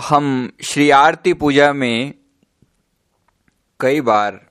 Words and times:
हम 0.00 0.52
श्री 0.64 0.90
आरती 0.90 1.32
पूजा 1.32 1.72
में 1.72 2.14
कई 3.80 4.00
बार 4.00 4.50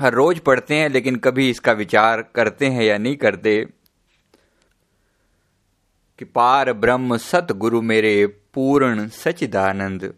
हर 0.00 0.12
रोज 0.14 0.38
पढ़ते 0.38 0.74
हैं, 0.74 0.88
लेकिन 0.88 1.16
कभी 1.16 1.50
इसका 1.50 1.72
विचार 1.72 2.22
करते 2.22 2.66
हैं 2.66 2.82
या 2.82 2.98
नहीं 2.98 3.16
करते 3.16 3.64
कि 6.18 6.24
पार 6.24 6.72
ब्रह्म 6.72 7.16
सत 7.16 7.52
गुरु 7.52 7.82
मेरे 7.82 8.26
पूर्ण 8.26 9.08
सचिदानंद 9.08 10.14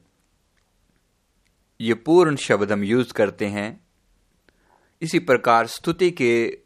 ये 1.81 1.95
पूर्ण 1.95 2.37
शब्द 2.37 2.73
हम 2.73 2.85
यूज़ 2.85 3.13
करते 3.13 3.47
हैं। 3.47 3.87
इसी 5.03 5.19
प्रकार 5.19 5.67
स्तुति 5.67 6.11
के 6.11 6.59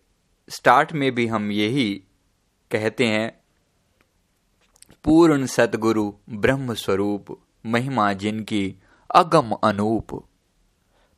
स्टार्ट 0.48 0.92
में 0.92 1.14
भी 1.14 1.26
हम 1.26 1.52
यही 1.52 2.02
कहते 2.70 3.06
हैं 3.06 3.37
पूर्ण 5.04 5.46
सतगुरु 5.46 6.12
ब्रह्म 6.28 6.74
स्वरूप 6.74 7.42
महिमा 7.66 8.12
जिनकी 8.12 8.76
अगम 9.14 9.50
अनूप। 9.50 10.28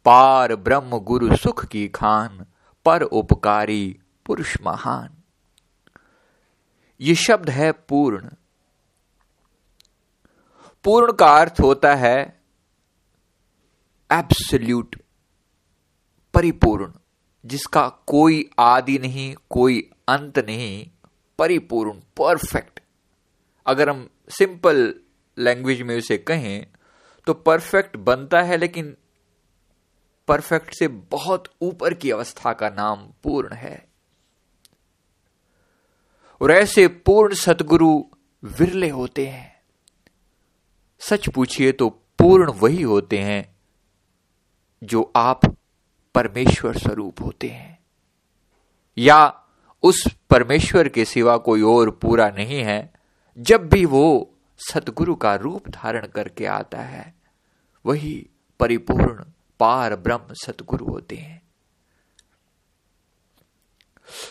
पार 0.05 0.57
ब्रह्म 0.57 0.99
गुरु 0.99 1.37
सुख 1.37 1.65
की 1.65 1.89
खान, 1.89 2.47
पर 2.85 3.03
उपकारी 3.03 3.99
पुरुष 4.27 4.57
महान। 4.63 5.11
ये 7.01 7.15
शब्द 7.15 7.51
है 7.51 7.73
पूर्ण। 7.73 8.31
पूर्ण 10.85 11.13
का 11.13 11.27
अर्थ 11.27 11.55
होता 11.61 11.95
है 11.95 12.41
एब्सल्यूट 14.13 14.97
परिपूर्ण, 16.35 16.93
जिसका 17.47 17.89
कोई 17.89 18.51
आदि 18.59 18.99
नहीं, 18.99 19.35
कोई 19.51 19.91
अंत 20.09 20.39
नहीं, 20.39 20.91
परिपूर्ण 21.39 21.93
परफेक्ट 21.93 22.80
अगर 23.71 23.89
हम 23.89 24.09
सिंपल 24.31 24.95
लैंग्वेज 25.39 25.83
में 25.83 25.97
उसे 25.99 26.19
कहें 26.19 26.67
तो 27.27 27.35
परफेक्ट 27.35 27.97
बनता 27.97 28.43
है, 28.43 28.57
लेकिन 28.57 28.97
परफेक्ट 30.29 30.75
से 30.75 30.89
बहुत 30.89 31.45
ऊपर 31.63 31.95
की 31.95 32.11
अवस्था 32.11 32.53
का 32.53 32.69
नाम 32.69 33.13
पूर्ण 33.23 33.55
है। 33.55 33.89
और 36.41 36.53
ऐसे 36.53 36.89
पूर्ण 36.89 37.35
सतगुरु 37.35 38.05
विरले 38.45 38.89
होते 38.89 39.27
हैं। 39.27 39.63
सच 41.01 41.29
पूछिए 41.29 41.73
तो 41.73 41.89
पूर्ण 41.89 42.53
वही 42.53 42.83
होते 42.83 43.19
हैं 43.19 43.57
जो 44.83 45.13
आप 45.17 45.41
परमेश्वर 46.15 46.79
स्वरूप 46.79 47.21
होते 47.21 47.49
हैं। 47.49 47.79
या 48.99 49.43
उस 49.83 50.17
परमेश्वर 50.31 50.89
के 50.89 51.05
सिवा 51.05 51.37
कोई 51.37 51.63
और 51.63 51.91
पूरा 51.91 52.29
नहीं 52.31 52.63
है 52.65 53.00
जब 53.41 53.69
भी 53.69 53.85
वो 53.85 54.35
सतगुरु 54.59 55.15
का 55.15 55.35
रूप 55.35 55.69
धारण 55.69 56.07
करके 56.07 56.47
आता 56.47 56.79
है, 56.79 57.15
वही 57.87 58.31
परिपूर्ण 58.61 59.25
पार 59.61 59.97
ब्रह्म 59.97 60.35
सतगुरु 60.45 60.87
होते 60.87 61.17
हैं। 61.17 61.43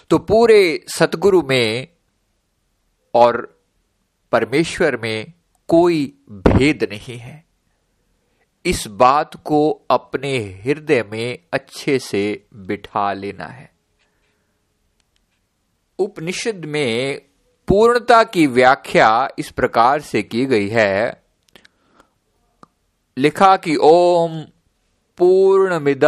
तो 0.10 0.18
पूरे 0.18 0.86
सतगुरु 0.96 1.42
में 1.42 1.88
और 3.14 3.62
परमेश्वर 4.32 4.98
में 4.98 5.34
कोई 5.68 6.18
भेद 6.32 6.84
नहीं 6.84 7.18
है। 7.18 7.46
इस 8.66 8.88
बात 8.88 9.36
को 9.36 9.86
अपने 9.92 10.38
हृदय 10.38 11.04
में 11.04 11.40
अच्छे 11.54 12.00
से 12.00 12.46
बिठा 12.54 13.14
लेना 13.14 13.46
है। 13.46 13.74
उपनिषद 16.00 16.66
में 16.66 17.29
पूर्णता 17.70 18.24
की 18.24 18.48
व्याख्या 18.48 19.30
इस 19.40 19.52
प्रकार 19.52 20.02
से 20.02 20.24
की 20.24 20.46
गई 20.46 20.68
है। 20.68 21.24
लिखा 23.18 23.58
कि 23.58 23.78
ओम 23.82 24.42
पूर्णमिद 25.18 26.06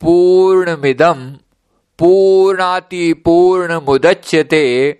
पूर्णमिदम 0.00 1.36
पूर्णाति 1.98 3.12
पूर्ण 3.12 3.74
मुदच्यते 3.74 4.98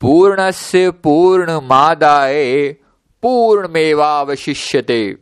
पूर्णस्य 0.00 0.90
पूर्णमादाय 0.90 2.72
पूर्णमेवावशिष्यते। 3.22 5.16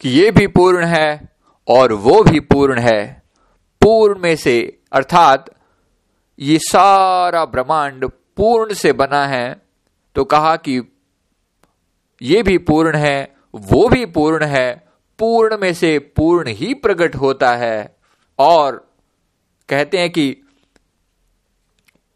कि 0.00 0.08
ये 0.08 0.30
भी 0.30 0.46
पूर्ण 0.46 0.84
है 0.84 1.28
और 1.68 1.92
वो 1.92 2.22
भी 2.22 2.40
पूर्ण 2.40 2.78
है। 2.78 3.22
पूर्ण 3.80 4.20
में 4.20 4.36
से, 4.36 4.78
अर्थात 4.92 5.50
ये 6.38 6.58
सारा 6.58 7.44
ब्रह्मांड 7.44 8.08
पूर्ण 8.36 8.74
से 8.74 8.92
बना 8.92 9.26
है 9.26 9.62
तो 10.14 10.24
कहा 10.24 10.56
कि 10.56 10.80
ये 12.22 12.42
भी 12.42 12.58
पूर्ण 12.58 12.96
है, 12.96 13.34
वो 13.54 13.88
भी 13.88 14.06
पूर्ण 14.06 14.44
है, 14.44 14.88
पूर्ण 15.18 15.58
में 15.58 15.74
से 15.74 15.98
पूर्ण 15.98 16.48
ही 16.48 16.74
प्रकट 16.74 17.14
होता 17.14 17.56
है। 17.56 17.96
और 18.38 18.94
कहते 19.68 19.98
हैं 19.98 20.10
कि 20.10 20.36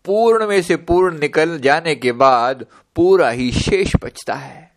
पूर्ण 0.04 0.46
में 0.46 0.62
से 0.62 0.76
पूर्ण 0.76 1.18
निकल 1.18 1.58
जाने 1.58 1.94
के 1.94 2.12
बाद 2.12 2.66
पूरा 2.96 3.30
ही 3.30 3.52
शेष 3.52 3.92
बचता 4.02 4.34
है। 4.34 4.76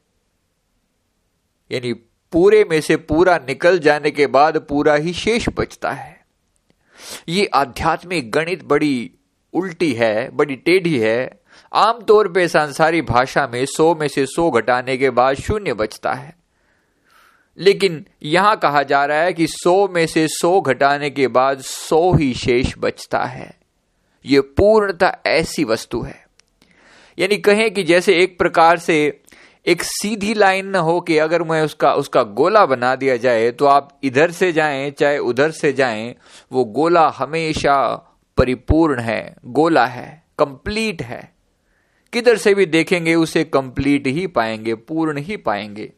यानी 1.72 1.94
पूरे 2.32 2.66
में 2.70 2.82
से 2.82 2.96
पूरा 2.96 3.38
निकल 3.38 3.80
जाने 3.80 4.12
के 4.12 4.28
बाद 4.28 4.58
पूरा 4.58 4.96
ही 4.96 5.14
शेष 5.14 5.50
बचता 5.50 5.92
है। 5.92 6.26
ये 7.30 7.46
आध्यात्मिक 7.46 8.32
गणित 8.32 8.64
बड़ी 8.64 9.12
उल्टी 9.54 9.94
है, 9.94 10.30
बड़ी 10.30 10.56
टेढ़ी 10.56 11.00
है। 11.00 11.40
आमतौर 11.74 12.28
पे 12.28 12.48
संसारी 12.48 13.02
भाषा 13.02 13.48
में 13.54 13.66
सौ 13.66 13.96
में 13.96 14.08
से 14.08 14.26
सौ 14.26 14.52
घटाने 14.52 14.98
के 14.98 15.10
बाद 15.10 15.36
शून्य 15.36 15.74
बचता 15.74 16.14
है। 16.14 16.36
लेकिन 17.58 18.06
यहाँ 18.24 18.56
कहा 18.58 18.84
जा 18.84 19.06
रहा 19.06 19.22
है 19.22 19.34
कि 19.34 19.48
सौ 19.48 19.88
में 19.88 20.08
से 20.08 20.28
सौ 20.28 20.62
घटाने 20.62 21.10
के 21.10 21.28
बाद 21.28 21.60
सौ 21.60 22.14
ही 22.14 22.34
शेष 22.34 22.74
बचता 22.78 23.24
है। 23.24 23.60
यह 24.26 24.42
पूर्णता 24.42 25.18
ऐसी 25.26 25.64
वस्तु 25.64 26.02
है। 26.02 26.26
यानी 27.20 27.38
कहें 27.38 27.72
कि 27.72 27.84
जैसे 27.84 28.14
एक 28.14 28.38
प्रकार 28.38 28.78
से 28.78 29.22
एक 29.66 29.84
सीधी 29.84 30.34
लाइन 30.34 30.68
न 30.68 30.76
हो 30.76 31.02
कि 31.02 31.18
अगर 31.18 31.44
मैं 31.44 31.62
उसका 31.62 31.94
उसका 31.94 32.24
गोला 32.24 32.66
बना 32.66 32.96
दिया 32.96 33.18
जाए 33.18 33.52
तो 33.52 33.66
आप 33.66 34.00
इधर 34.04 34.32
से 34.32 34.52
जाएँ, 34.52 34.92
चाहे 34.92 35.18
उधर 35.18 35.52
से 35.52 35.74
जाएँ, 35.74 36.16
वो 36.52 36.64
गोला 36.66 37.08
हमेशा 37.10 38.06
परिपूर्ण 38.38 39.00
है, 39.00 39.36
गोला 39.46 39.86
है 39.86 40.24
कंप्लीट 40.40 41.02
है। 41.02 41.36
किधर 42.14 42.38
से 42.38 42.54
भी 42.54 42.66
देखेंगे, 42.66 43.16
उसे 43.16 43.44
कंप्लीट 43.44 44.08
ही 44.08 44.28
पाएँगे, 44.28 44.76
पूर्ण 44.76 45.18
ही 45.18 45.38
पाएँगे। 45.38 45.94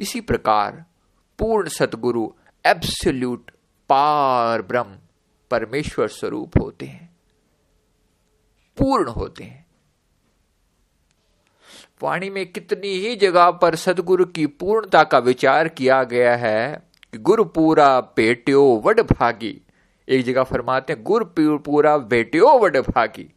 इसी 0.00 0.20
प्रकार, 0.20 0.84
पूर्ण 1.38 1.68
सतगुरु 1.68 2.32
एब्सोल्यूट 2.66 3.50
पार 3.88 4.62
ब्रह्म, 4.62 4.96
परमेश्वर 5.50 6.08
स्वरूप 6.08 6.52
होते 6.62 6.86
हैं। 6.86 7.16
पूर्ण 8.78 9.08
होते 9.08 9.44
हैं। 9.44 9.66
वाणी 12.02 12.30
में 12.30 12.52
कितनी 12.52 12.88
ही 12.88 13.16
जगह 13.16 13.50
पर 13.50 13.76
सदगुरु 13.76 14.24
की 14.24 14.46
पूर्णता 14.46 15.04
का 15.04 15.18
विचार 15.18 15.68
किया 15.68 16.04
गया 16.04 16.36
है 16.36 16.82
कि 17.12 17.18
गुरु 17.18 17.44
पूरा 17.44 18.00
पेट्यो 18.00 18.82
वड 18.86 19.00
भागी। 19.00 19.61
एक 20.08 20.24
जगह 20.24 20.42
फरमाते 20.42 20.92
हैं, 20.92 21.02
गुर 21.02 21.34
पूरा 21.38 21.98
बेटियो 21.98 22.58
वड 22.58 22.76
भागी। 22.76 23.34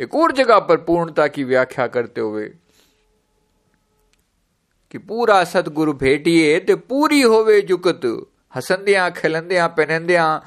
एक 0.00 0.14
और 0.14 0.32
जगह 0.32 0.58
पर 0.58 0.76
पूर्णता 0.76 1.26
की 1.26 1.44
व्याख्या 1.44 1.86
करते 1.86 2.20
हुए 2.20 2.48
कि 4.90 4.98
पूरा 4.98 5.44
सतगुरु 5.44 5.92
भेटिए 5.92 6.60
ते 6.60 6.74
पूरी 6.74 7.22
होवे 7.22 7.60
जुकत 7.60 8.26
हसंदिया, 8.54 9.10
खिलंदिया, 9.10 9.66
पहनंदिया, 9.66 10.44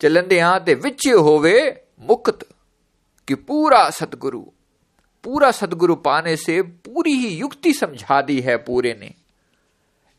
चलंदिया 0.00 0.58
ते 0.58 0.74
विच 0.74 1.08
होवे 1.08 1.84
मुक्त। 2.00 2.38
कि 3.28 3.34
पूरा 3.34 3.90
सतगुरु 3.90 4.40
पूरा 5.24 5.50
सतगुरु 5.50 5.94
पाने 5.94 6.36
से 6.36 6.62
पूरी 6.62 7.12
ही 7.12 7.28
युक्ति 7.28 7.72
समझा 7.72 8.22
दी 8.22 8.40
है 8.40 8.56
पूरे 8.56 8.96
ने। 9.00 9.14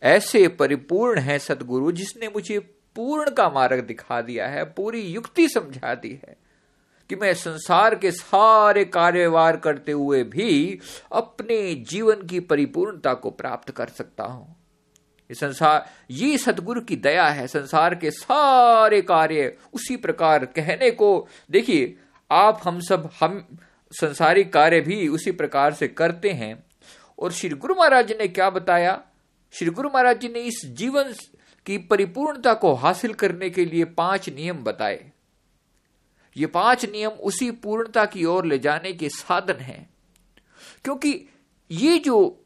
ऐसे 0.04 0.48
परिपूर्ण 0.48 1.20
है 1.20 1.40
सतगुरु 1.40 1.92
जिसने 1.92 2.28
मुझे 2.28 2.75
पूर्ण 2.96 3.30
का 3.30 3.50
मार्ग 3.50 3.80
दिखा 3.80 4.22
दिया 4.22 4.48
है, 4.48 4.64
पूरी 4.64 5.02
युक्ति 5.02 5.48
समझा 5.50 5.94
दी 5.96 6.10
है 6.10 6.36
कि 7.10 7.16
मैं 7.16 7.34
संसार 7.34 7.96
के 7.96 8.12
सारे 8.12 8.86
कार्यवार 8.86 9.58
करते 9.58 9.92
हुए 9.92 10.24
भी 10.24 10.80
अपने 11.12 11.74
जीवन 11.90 12.22
की 12.22 12.40
परिपूर्णता 12.40 13.14
को 13.14 13.30
प्राप्त 13.30 13.72
कर 13.72 13.88
सकता 13.88 14.24
हूँ। 14.24 14.56
ये 15.30 15.36
संसार, 15.36 15.86
ये 16.12 16.38
सदगुरु 16.38 16.82
की 16.82 16.96
दया 16.96 17.28
है, 17.28 17.48
संसार 17.48 17.96
के 17.96 18.12
सारे 18.12 19.02
कार्य 19.02 19.56
उसी 19.74 19.96
प्रकार 19.98 20.46
कहने 20.46 20.92
को, 20.92 21.28
देखिए, 21.52 21.96
आप 22.32 22.62
हम 22.64 22.80
सब, 22.80 23.10
हम 23.20 23.46
संसारिक 23.92 24.54
कार्य 24.54 24.82
भी 24.82 25.08
उसी 25.08 25.32
प्रकार 25.32 25.74
से 25.74 25.88
करते 25.88 26.32
हैं। 26.32 26.64
और 27.20 27.32
श्री 27.32 27.50
गुरु 27.50 27.76
महाराज 27.76 28.12
ने 28.12 28.28
क्या 28.28 28.50
बताया? 28.50 29.02
श्री 29.54 29.70
गुरु 29.70 29.90
महाराज 29.90 30.20
जी 30.20 30.28
ने 30.28 30.40
इस 30.40 30.62
जीवन 30.66 31.14
की 31.66 31.78
परिपूर्णता 31.78 32.54
को 32.54 32.74
हासिल 32.74 33.14
करने 33.14 33.50
के 33.50 33.66
लिए 33.66 33.86
पाँच 33.86 34.30
नियम 34.30 34.58
बताए। 34.58 35.12
ये 36.38 36.46
पाँच 36.46 36.86
नियम 36.86 37.12
उसी 37.12 37.52
पूर्णता 37.52 38.06
की 38.06 38.26
ओर 38.26 38.46
ले 38.46 38.60
जाने 38.60 38.94
के 38.94 39.10
साधन 39.10 39.56
हैं। 39.56 39.90
क्योंकि 40.84 41.30
ये 41.72 41.98
जो 41.98 42.42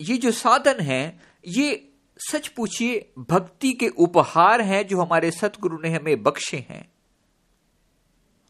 ये 0.00 0.16
जो 0.16 0.32
साधन 0.32 0.80
है, 0.80 1.20
ये 1.46 1.92
सच 2.18 2.48
पूछिए, 2.48 3.12
भक्ति 3.18 3.72
के 3.72 3.88
उपहार 3.88 4.60
हैं 4.60 4.86
जो 4.86 5.00
हमारे 5.00 5.30
सतगुरु 5.30 5.78
ने 5.78 5.88
हमें 5.88 6.22
बख्शे 6.22 6.66
हैं। 6.70 6.92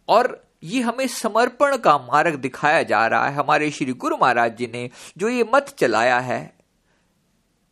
और 0.08 0.48
ये 0.62 0.80
हमें 0.80 1.06
समर्पण 1.06 1.76
का 1.76 1.98
मार्ग 1.98 2.34
दिखाया 2.34 2.82
जा 2.82 3.06
रहा 3.06 3.28
है। 3.28 3.34
हमारे 3.34 3.70
श्री 3.70 3.92
गुरु 3.92 4.16
महाराज 4.16 4.56
जी 4.56 4.66
ने 4.66 4.90
जो 5.16 5.28
ये 5.28 5.44
मत 5.54 5.68
चलाया 5.68 6.18
है, 6.18 6.58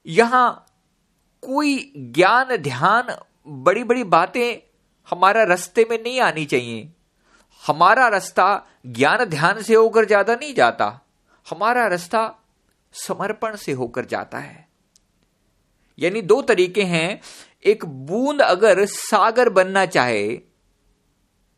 यहाँ 0.06 0.65
कोई 1.46 1.92
ज्ञान, 1.96 2.56
ध्यान 2.56 3.16
बड़ी 3.48 3.84
बड़ी 3.84 4.04
बातें 4.04 4.58
हमारा 5.08 5.42
रास्ते 5.44 5.86
में 5.90 5.98
नहीं 5.98 6.20
आनी 6.20 6.44
चाहिए। 6.44 6.88
हमारा 7.66 8.08
रास्ता 8.08 8.66
ज्ञान, 8.86 9.24
ध्यान 9.24 9.62
से 9.62 9.74
होकर 9.74 10.04
ज़्यादा 10.04 10.34
नहीं 10.34 10.54
जाता। 10.54 11.00
हमारा 11.46 11.86
रास्ता 11.86 12.22
समर्पण 12.94 13.56
से 13.56 13.72
होकर 13.72 14.04
जाता 14.04 14.38
है। 14.38 14.68
यानी 15.98 16.22
दो 16.22 16.42
तरीके 16.42 16.82
हैं। 16.82 17.20
एक 17.64 17.84
बूंद 17.84 18.42
अगर 18.42 18.84
सागर 18.86 19.48
बनना 19.48 19.86
चाहे 19.86 20.26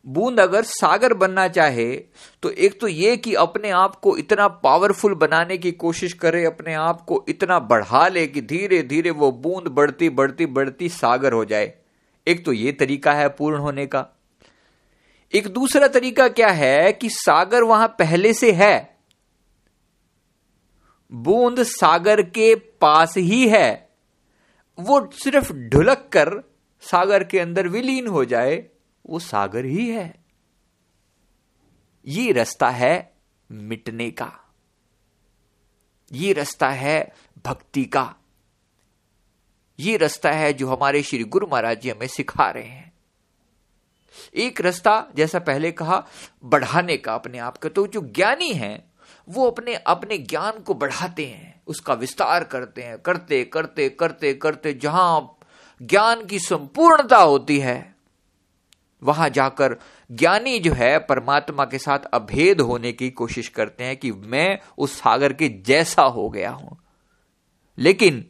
बूंद 0.05 0.39
अगर 0.39 0.63
सागर 0.63 1.13
बनना 1.13 1.47
चाहे 1.47 1.95
तो 2.43 2.49
एक 2.49 2.79
तो 2.81 2.87
यह 2.87 3.15
कि 3.15 3.33
अपने 3.33 3.69
आप 3.69 3.95
को 3.95 4.17
इतना 4.17 4.47
पावरफुल 4.47 5.13
बनाने 5.13 5.57
की 5.57 5.71
कोशिश 5.71 6.13
करे, 6.13 6.45
अपने 6.45 6.73
आप 6.73 7.01
को 7.01 7.25
इतना 7.29 7.59
बढ़ा 7.59 8.07
ले 8.07 8.27
कि 8.27 8.41
धीरे 8.41 8.81
धीरे 8.83 9.11
वो 9.11 9.31
बूंद 9.31 9.67
बढ़ती 9.67 10.09
बढ़ती 10.09 10.45
बढ़ती 10.45 10.89
सागर 10.89 11.33
हो 11.33 11.43
जाए। 11.45 11.73
एक 12.27 12.45
तो 12.45 12.53
यह 12.53 12.77
तरीका 12.79 13.13
है 13.13 13.27
पूर्ण 13.29 13.57
होने 13.57 13.85
का। 13.85 14.05
एक 15.33 15.47
दूसरा 15.47 15.87
तरीका 15.87 16.27
क्या 16.27 16.49
है 16.49 16.91
कि 16.93 17.09
सागर 17.09 17.63
वहाँ 17.63 17.87
पहले 17.87 18.33
से 18.33 18.51
है। 18.51 18.97
बूंद 21.11 21.63
सागर 21.63 22.21
के 22.21 22.55
पास 22.55 23.17
ही 23.17 23.47
है। 23.49 23.89
वो 24.77 25.09
सिर्फ़ 25.13 25.53
ढुलक 25.53 26.09
कर 26.11 26.29
सागर 26.83 27.23
के 27.23 27.39
अंदर 27.39 27.67
विलीन 27.67 28.07
हो 28.07 28.25
जाए 28.25 28.63
वो 29.09 29.19
सागर 29.19 29.65
ही 29.65 29.89
है। 29.89 30.15
ये 32.05 32.31
रास्ता 32.31 32.69
है 32.69 33.13
मिटने 33.51 34.11
का। 34.11 34.39
ये 36.11 36.33
रास्ता 36.33 36.69
है 36.69 37.13
भक्ति 37.45 37.85
का। 37.85 38.15
ये 39.79 39.97
रास्ता 39.97 40.31
है 40.31 40.53
जो 40.53 40.67
हमारे 40.67 41.03
श्री 41.03 41.23
गुरु 41.23 41.47
महाराज 41.47 41.81
जी 41.81 41.89
हमें 41.89 42.07
सिखा 42.07 42.51
रहे 42.51 42.63
हैं। 42.63 42.93
एक 44.35 44.61
रास्ता, 44.61 45.07
जैसा 45.15 45.39
पहले 45.39 45.71
कहा, 45.71 46.07
बढ़ाने 46.45 46.97
का 46.97 47.15
अपने 47.15 47.37
आप 47.37 47.57
का। 47.57 47.69
तो 47.69 47.87
जो 47.87 48.01
ज्ञानी 48.01 48.53
है, 48.53 48.91
वो 49.29 49.51
अपने 49.51 49.75
अपने 49.75 50.17
ज्ञान 50.17 50.59
को 50.59 50.73
बढ़ाते 50.73 51.25
हैं, 51.25 51.61
उसका 51.67 51.93
विस्तार 51.93 52.43
करते 52.43 52.83
हैं। 52.83 52.97
करते 52.97 53.43
करते 53.43 53.89
करते 53.89 54.33
करते 54.33 54.73
जहाँ 54.73 55.37
ज्ञान 55.81 56.25
की 56.25 56.39
संपूर्णता 56.39 57.17
होती 57.17 57.59
है 57.59 57.98
वहाँ 59.03 59.29
जाकर 59.29 59.75
ज्ञानी 60.11 60.59
जो 60.59 60.73
है 60.73 60.99
परमात्मा 60.99 61.65
के 61.65 61.77
साथ 61.77 61.99
अभेद 62.13 62.61
होने 62.61 62.91
की 62.91 63.09
कोशिश 63.09 63.47
करते 63.47 63.83
हैं 63.83 63.97
कि 63.97 64.11
मैं 64.11 64.59
उस 64.77 64.93
सागर 64.93 65.33
के 65.33 65.49
जैसा 65.49 66.01
हो 66.01 66.29
गया 66.29 66.51
हूँ। 66.51 66.77
लेकिन 67.77 68.25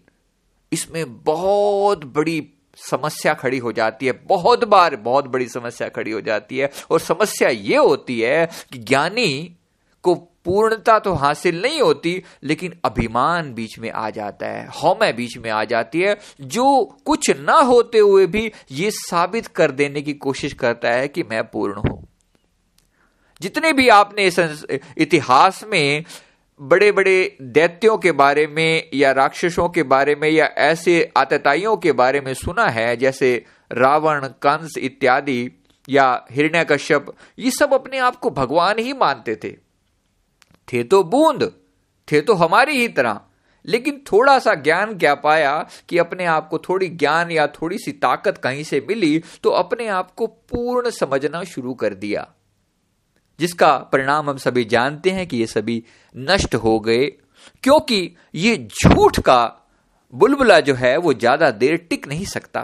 इसमें 0.74 1.24
बहुत 1.24 2.06
बड़ी 2.06 2.50
समस्या 2.76 3.34
खड़ी 3.34 3.58
हो 3.58 3.72
जाती 3.72 4.06
है, 4.06 4.12
बहुत 4.12 4.64
बार 4.64 4.96
बहुत 4.96 5.26
बड़ी 5.26 5.48
समस्या 5.48 5.90
खड़ी 5.90 6.12
हो 6.12 6.22
जाती 6.22 6.58
है, 6.58 6.72
और 6.92 7.00
समस्या 7.00 7.50
ये 7.50 7.78
होती 7.78 8.20
है 8.22 8.50
कि 8.74 8.80
ज्ञानी 8.80 9.58
को 10.04 10.16
पूर्णता 10.50 10.98
तो 11.00 11.14
हासिल 11.14 11.62
नहीं 11.62 11.82
होती, 11.82 12.24
लेकिन 12.44 12.74
अभिमान 12.86 13.54
बीच 13.54 13.78
में 13.80 13.90
आ 13.92 14.10
जाता 14.10 14.48
है, 14.48 14.68
हौमय 14.68 15.14
बीच 15.14 15.38
में 15.38 15.50
आ 15.52 15.64
जाती 15.64 16.02
है, 16.02 16.18
जो 16.42 16.84
कुछ 17.06 17.30
ना 17.40 17.54
होते 17.54 18.00
हुए 18.00 18.26
भी 18.26 18.52
ये 18.72 18.92
साबित 18.92 19.48
कर 19.48 19.72
देने 19.72 20.02
की 20.02 20.14
कोशिश 20.14 20.54
करता 20.54 20.92
है 20.92 21.08
कि 21.08 21.24
मैं 21.24 21.44
पूर्ण 21.44 21.90
हूँ। 21.90 22.08
जितने 23.42 23.74
भी 23.74 23.88
आपने 23.90 24.30
इतिहास 24.98 25.64
में 25.68 26.04
बड़े 26.60 26.92
बड़े 26.92 27.38
दैत्यों 27.42 27.98
के 27.98 28.12
बारे 28.12 28.48
में, 28.48 28.90
या 28.94 29.12
राक्षसों 29.12 29.70
के 29.70 29.84
बारे 29.84 30.16
में, 30.16 30.30
या 30.30 30.46
ऐसे 30.46 31.12
आतताइयों 31.18 31.78
के 31.78 31.92
बारे 31.92 32.22
में 32.22 32.34
सुना 32.34 32.68
है, 32.70 32.96
जैसे 32.98 33.46
रावण, 33.72 34.28
कंस 34.28 34.78
इत्यादि, 34.78 35.52
या 35.90 36.26
हिरण्यकश्यप, 36.32 37.06
ये 37.40 37.52
सब 37.52 37.74
अपने 37.74 37.98
आप 37.98 38.16
को 38.16 38.30
भगवान 38.30 38.80
ही 38.80 38.94
मानते 38.94 39.36
थे। 39.36 39.69
थे 40.70 40.84
तो 40.86 41.04
बूंद, 41.06 41.52
थे 42.08 42.22
तो 42.22 42.34
हमारी 42.36 42.80
ही 42.80 42.88
तरह। 42.90 43.20
लेकिन 43.66 44.02
थोड़ा 44.04 44.38
सा 44.40 44.54
ज्ञान 44.58 44.98
क्या 44.98 45.14
पाया 45.18 45.54
कि 45.90 45.98
अपने 45.98 46.26
आप 46.28 46.48
को 46.50 46.58
थोड़ी 46.60 46.88
ज्ञान 46.90 47.32
या 47.32 47.48
थोड़ी 47.54 47.78
सी 47.78 47.92
ताकत 47.94 48.38
कहीं 48.38 48.64
से 48.64 48.80
मिली 48.88 49.22
तो 49.44 49.50
अपने 49.52 49.88
आप 49.90 50.12
को 50.12 50.28
पूर्ण 50.28 50.90
समझना 50.92 51.44
शुरू 51.46 51.74
कर 51.76 51.94
दिया। 51.96 52.28
जिसका 53.40 53.76
परिणाम 53.92 54.30
हम 54.30 54.38
सभी 54.38 54.64
जानते 54.68 55.10
हैं 55.10 55.28
कि 55.28 55.38
ये 55.38 55.46
सभी 55.48 55.84
नष्ट 56.16 56.56
हो 56.56 56.80
गए, 56.80 57.06
क्योंकि 57.64 58.16
ये 58.36 58.56
झूठ 58.58 59.20
का 59.20 59.56
बुलबुला 60.14 60.60
जो 60.60 60.74
है 60.76 60.96
वो 60.98 61.14
ज़्यादा 61.16 61.50
देर 61.54 61.76
टिक 61.80 62.08
नहीं 62.08 62.26
सकता। 62.28 62.62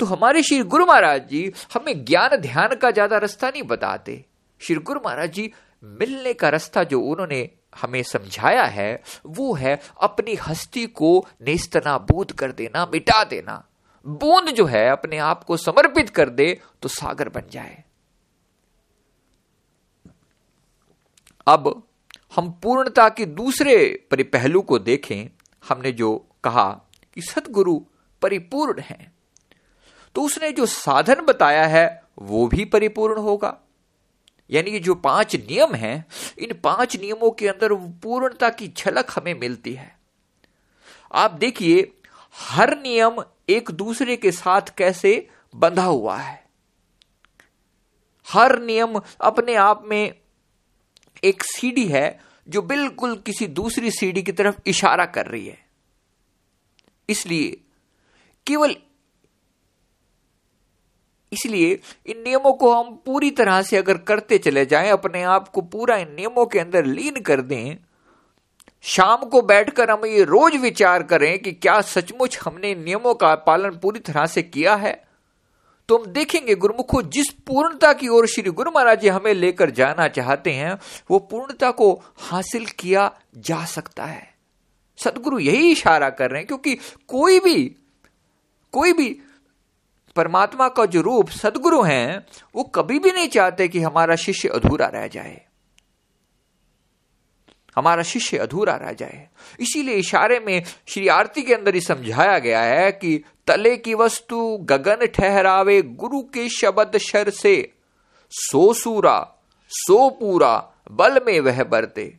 तो 0.00 0.06
हमारे 0.06 0.42
श्री 0.42 0.62
गुरु 0.64 0.86
महाराज 0.86 1.28
जी 1.28 1.50
हमें 1.74 2.04
ज्ञान 2.04 2.36
ध्यान 2.38 2.74
का 2.74 2.90
ज़्यादा 2.90 3.18
रास्ता 3.18 3.48
नहीं 3.48 3.62
बताते। 3.64 4.24
श्री 4.60 4.76
गुरु 4.76 5.00
महाराज 5.04 5.32
जी 5.32 5.50
मिलने 5.84 6.32
का 6.34 6.48
रास्ता 6.48 6.84
जो 6.84 7.00
उन्होंने 7.00 7.50
हमें 7.80 8.02
समझाया 8.02 8.64
है, 8.64 9.02
वो 9.26 9.54
है 9.54 9.80
अपनी 10.02 10.34
हस्ती 10.34 10.86
को 10.86 11.26
नेस्तनाबूद 11.42 12.32
कर 12.32 12.52
देना, 12.52 12.84
मिटा 12.86 13.24
देना। 13.24 13.64
बूंद 14.06 14.50
जो 14.50 14.64
है 14.64 14.88
अपने 14.88 15.18
आप 15.18 15.44
को 15.44 15.56
समर्पित 15.56 16.10
कर 16.10 16.28
दे 16.28 16.60
तो 16.82 16.88
सागर 16.88 17.28
बन 17.28 17.42
जाए। 17.50 17.84
अब 21.46 21.82
हम 22.36 22.50
पूर्णता 22.52 23.08
के 23.08 23.26
दूसरे 23.26 24.06
परिपहलू 24.10 24.62
को 24.62 24.78
देखें, 24.78 25.28
हमने 25.64 25.92
जो 25.92 26.16
कहा 26.44 26.70
कि 27.14 27.22
सदगुरु 27.22 27.80
परिपूर्ण 28.22 28.80
है। 28.80 29.12
तो 30.14 30.22
उसने 30.22 30.50
जो 30.50 30.66
साधन 30.66 31.14
बताया 31.14 31.66
है, 31.66 32.02
वो 32.18 32.46
भी 32.46 32.64
परिपूर्ण 32.64 33.18
होगा। 33.18 33.58
यानी 34.50 34.78
जो 34.78 34.94
पाँच 34.94 35.36
नियम 35.36 35.74
हैं, 35.74 36.06
इन 36.38 36.54
पाँच 36.54 36.96
नियमों 36.96 37.30
के 37.30 37.48
अंदर 37.48 37.74
पूर्णता 37.74 38.50
की 38.50 38.68
झलक 38.68 39.06
हमें 39.10 39.34
मिलती 39.34 39.72
है। 39.72 39.98
आप 41.12 41.30
देखिए, 41.30 41.92
हर 42.38 42.78
नियम 42.78 43.24
एक 43.48 43.70
दूसरे 43.70 44.16
के 44.16 44.32
साथ 44.32 44.60
कैसे 44.78 45.28
बंधा 45.54 45.84
हुआ 45.84 46.16
है। 46.16 46.44
हर 48.28 48.62
नियम 48.62 49.00
अपने 49.20 49.54
आप 49.54 49.82
में 49.84 50.14
एक 51.24 51.42
सीढ़ी 51.42 51.86
है, 51.86 52.20
जो 52.48 52.62
बिल्कुल 52.62 53.16
किसी 53.16 53.46
दूसरी 53.46 53.90
सीढ़ी 53.90 54.22
की 54.22 54.32
तरफ़ 54.32 54.56
इशारा 54.66 55.06
कर 55.06 55.26
रही 55.26 55.46
है। 55.46 55.66
इसलिए 57.08 57.60
केवल 58.46 58.76
इसलिए 61.34 61.78
इन 62.06 62.22
नियमों 62.22 62.52
को 62.52 62.72
हम 62.74 62.94
पूरी 63.06 63.30
तरह 63.30 63.62
से 63.62 63.76
अगर 63.76 63.98
करते 63.98 64.38
चले 64.38 64.66
जाएँ, 64.66 64.90
अपने 64.90 65.22
आप 65.22 65.48
को 65.48 65.60
पूरा 65.62 65.96
इन 65.96 66.14
नियमों 66.14 66.46
के 66.46 66.58
अंदर 66.58 66.84
लीन 66.84 67.20
कर 67.20 67.40
दें, 67.40 67.76
शाम 68.84 69.24
को 69.24 69.42
बैठकर 69.42 69.90
हम 69.90 70.04
ये 70.06 70.24
रोज 70.24 70.56
विचार 70.56 71.02
करें 71.02 71.38
कि 71.38 71.52
क्या 71.52 71.80
सचमुच 71.80 72.38
हमने 72.44 72.74
नियमों 72.74 73.14
का 73.14 73.34
पालन 73.34 73.78
पूरी 73.78 74.00
तरह 74.00 74.26
से 74.26 74.42
किया 74.42 74.74
है। 74.74 74.92
तो 75.88 75.96
हम 75.98 76.04
देखेंगे 76.06 76.54
गुरुमुखो, 76.54 77.02
जिस 77.02 77.30
पूर्णता 77.46 77.92
की 77.92 78.08
ओर 78.08 78.26
श्री 78.26 78.50
गुरु 78.50 78.70
महाराज 78.70 79.00
जी 79.00 79.08
हमें 79.08 79.32
लेकर 79.34 79.70
जाना 79.70 80.08
चाहते 80.08 80.50
हैं, 80.50 80.78
वो 81.10 81.18
पूर्णता 81.18 81.70
को 81.70 81.92
हासिल 82.16 82.66
किया 82.78 83.10
जा 83.38 83.64
सकता 83.64 84.04
है। 84.04 84.32
सदगुरु 84.98 85.38
यही 85.38 85.70
इशारा 85.72 86.10
कर 86.10 86.30
रहे 86.30 86.38
हैं, 86.38 86.46
क्योंकि 86.46 86.74
कोई 87.08 87.38
भी 87.40 87.76
कोई 88.74 88.92
भी 88.92 89.08
परमात्मा 90.16 90.68
का 90.68 90.86
जो 90.86 91.00
रूप 91.00 91.28
सदगुरु 91.28 91.82
हैं, 91.82 92.26
वो 92.54 92.62
कभी 92.62 92.98
भी 92.98 93.12
नहीं 93.12 93.28
चाहते 93.28 93.68
कि 93.68 93.80
हमारा 93.80 94.16
शिष्य 94.16 94.48
अधूरा 94.48 94.86
रह 94.86 95.06
जाए। 95.06 95.40
हमारा 97.76 98.02
शिष्य 98.02 98.38
अधूरा 98.38 98.76
रह 98.76 98.92
जाए। 98.92 99.28
इसीलिए 99.60 99.94
इशारे 99.94 100.40
में 100.40 100.62
श्री 100.88 101.08
आरती 101.08 101.42
के 101.42 101.54
अंदर 101.54 101.74
ही 101.74 101.80
समझाया 101.80 102.38
गया 102.38 102.60
है 102.60 102.92
कि 102.92 103.24
तले 103.46 103.76
की 103.76 103.94
वस्तु 103.94 104.58
गगन 104.60 105.06
ठहरावे 105.06 105.82
गुरु 105.82 106.22
के 106.22 106.48
शब्द 106.48 106.98
शर 106.98 107.30
से। 107.30 107.72
सो 108.30 108.74
सूरा, 108.74 109.34
सो 109.68 110.10
पूरा, 110.10 110.70
बल 110.90 111.20
में 111.26 111.40
वह 111.40 111.64
बरते। 111.64 112.18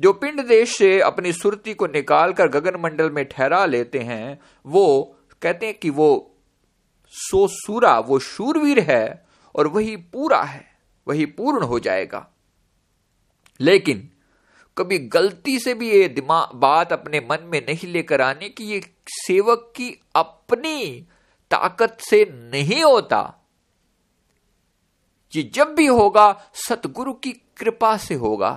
जो 0.00 0.12
पिंड 0.12 0.46
देश 0.46 0.76
से 0.76 1.00
अपनी 1.00 1.32
सुरती 1.32 1.74
को 1.74 1.86
निकालकर 1.86 2.48
गगन 2.48 2.80
मंडल 2.80 3.10
में 3.10 3.24
ठहरा 3.24 3.66
लेते 3.66 3.98
हैं, 3.98 4.38
वो 4.66 5.16
कहते 5.42 5.66
हैं 5.66 5.78
कि 5.78 5.90
वो 5.90 6.35
सो 7.14 7.46
सूरा 7.48 7.98
वो 7.98 8.18
शूरवीर 8.18 8.80
है 8.80 9.26
और 9.54 9.66
वही 9.66 9.96
पूरा 9.96 10.42
है 10.42 10.64
वही 11.06 11.26
पूर्ण 11.26 11.62
हो 11.62 11.78
जाएगा। 11.78 12.26
लेकिन 13.60 14.08
कभी 14.76 14.98
गलती 14.98 15.58
से 15.58 15.74
भी 15.74 15.90
ये 15.90 16.08
दिमाग 16.08 16.54
बात 16.54 16.92
अपने 16.92 17.20
मन 17.20 17.44
में 17.44 17.60
नहीं 17.60 17.88
लेकर 17.88 18.20
आने 18.20 18.48
की 18.48 18.64
ये 18.64 18.80
सेवक 19.08 19.72
की 19.76 19.90
अपनी 20.14 21.06
ताकत 21.50 21.96
से 22.00 22.24
नहीं 22.30 22.82
होता। 22.84 23.20
ये 25.32 25.42
जब 25.54 25.74
भी 25.74 25.86
होगा 25.86 26.30
सतगुरु 26.68 27.12
की 27.12 27.32
कृपा 27.56 27.96
से 27.96 28.14
होगा। 28.14 28.50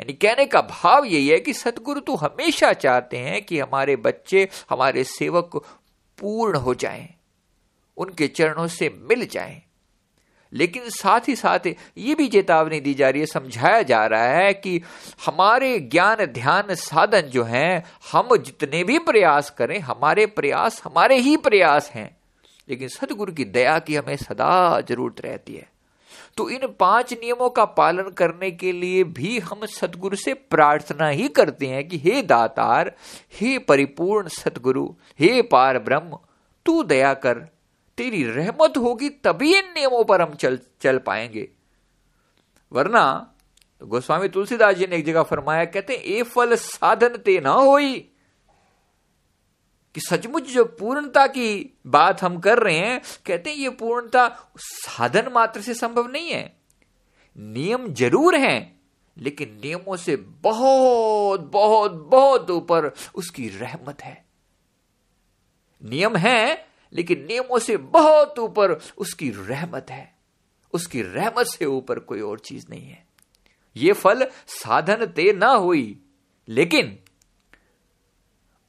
यानी 0.00 0.12
कहने 0.12 0.44
का 0.46 0.60
भाव 0.62 1.04
यही 1.04 1.28
है 1.28 1.38
कि 1.40 1.52
सतगुरु 1.52 2.00
तो 2.00 2.14
हमेशा 2.16 2.72
चाहते 2.72 3.16
हैं 3.16 3.44
कि 3.44 3.58
हमारे 3.58 3.96
बच्चे 3.96 4.48
हमारे 4.70 5.04
सेवक 5.04 5.56
पूर्ण 6.18 6.56
हो 6.56 6.74
जाएँ, 6.74 7.14
उनके 7.96 8.28
चरणों 8.28 8.66
से 8.68 8.88
मिल 9.10 9.26
जाएँ। 9.26 9.60
लेकिन 10.52 10.82
साथ 10.86 11.28
ही 11.28 11.34
साथ 11.36 11.66
ये 11.98 12.14
भी 12.14 12.26
चेतावनी 12.28 12.80
दी 12.80 12.92
जा 12.94 13.08
रही 13.10 13.20
है, 13.20 13.26
समझाया 13.26 13.82
जा 13.82 14.04
रहा 14.06 14.24
है 14.24 14.52
कि 14.54 14.80
हमारे 15.26 15.78
ज्ञान, 15.80 16.24
ध्यान 16.24 16.74
साधन 16.74 17.20
जो 17.20 17.44
हैं, 17.44 17.84
हम 18.12 18.36
जितने 18.36 18.82
भी 18.84 18.98
प्रयास 18.98 19.50
करें, 19.50 19.78
हमारे 19.80 20.26
प्रयास 20.26 20.80
हमारे 20.84 21.16
ही 21.16 21.36
प्रयास 21.36 21.90
हैं 21.90 22.16
लेकिन 22.68 22.88
सदगुरु 22.88 23.32
की 23.32 23.44
दया 23.44 23.78
की 23.78 23.96
हमें 23.96 24.16
सदा 24.16 24.80
ज़रूरत 24.80 25.20
रहती 25.20 25.54
है 25.54 25.70
तो 26.36 26.48
इन 26.50 26.66
पाँच 26.80 27.12
नियमों 27.12 27.48
का 27.50 27.64
पालन 27.64 28.10
करने 28.10 28.50
के 28.50 28.72
लिए 28.72 29.02
भी 29.04 29.38
हम 29.38 29.64
सदगुरु 29.66 30.16
से 30.16 30.34
प्रार्थना 30.34 31.08
ही 31.08 31.28
करते 31.28 31.66
हैं 31.66 31.86
कि 31.88 31.98
हे 31.98 32.22
दातार, 32.22 32.92
हे 33.40 33.58
परिपूर्ण 33.58 34.28
सदगुरु, 34.28 34.86
हे 35.20 35.42
पार 35.42 35.78
ब्रह्म 35.78 36.18
तू 36.66 36.82
दया 36.82 37.12
कर 37.14 37.48
तेरी 38.02 38.24
रहमत 38.24 38.76
होगी, 38.76 39.08
तभी 39.08 39.58
इन 39.58 39.64
नियमों 39.64 40.04
पर 40.04 40.22
हम 40.22 40.34
चल 40.34 40.58
चल 40.80 40.98
पाएँगे। 40.98 41.48
वरना 42.72 43.34
गोस्वामी 43.82 44.28
तुलसीदास 44.28 44.76
जी 44.76 44.86
ने 44.86 44.96
एक 44.96 45.04
जगह 45.04 45.22
फरमाया, 45.22 45.64
कहते 45.64 45.94
ए 45.94 46.22
फल 46.22 46.54
साधन 46.54 47.08
ते 47.08 47.40
ना 47.40 47.50
होई। 47.50 48.08
कि 49.94 50.00
सचमुच 50.00 50.42
जो 50.42 50.64
पूर्णता 50.64 51.26
की 51.26 51.78
बात 51.86 52.22
हम 52.22 52.40
कर 52.40 52.58
रहे 52.58 52.76
हैं, 52.76 53.02
कहते 53.26 53.50
हैं, 53.50 53.56
ये 53.56 53.68
पूर्णता 53.68 54.52
साधन 54.58 55.32
मात्र 55.32 55.60
से 55.60 55.74
संभव 55.74 56.06
नहीं 56.06 56.30
है। 56.30 56.56
नियम 57.38 57.94
ज़रूर 57.94 58.36
हैं, 58.36 58.80
लेकिन 59.18 59.60
नियमों 59.64 59.96
से 59.96 60.16
बहुत 60.16 61.40
बहुत 61.40 61.92
बहुत 61.92 62.50
ऊपर 62.50 62.94
उसकी 63.14 63.48
रहमत 63.48 64.02
है। 64.02 64.24
नियम 65.84 66.16
है 66.16 66.71
लेकिन 66.92 67.26
नियमों 67.26 67.58
से 67.58 67.76
बहुत 67.76 68.38
ऊपर 68.38 68.72
उसकी 68.98 69.30
रहमत 69.30 69.86
है। 69.90 70.14
उसकी 70.72 71.02
रहमत 71.02 71.46
से 71.46 71.64
ऊपर 71.64 71.98
कोई 71.98 72.20
और 72.20 72.38
चीज़ 72.38 72.66
नहीं 72.70 72.88
है। 72.88 73.06
ये 73.76 73.92
फल 73.92 74.26
साधन 74.46 75.06
ते 75.06 75.32
ना 75.32 75.48
हुई। 75.48 76.02
लेकिन 76.48 76.98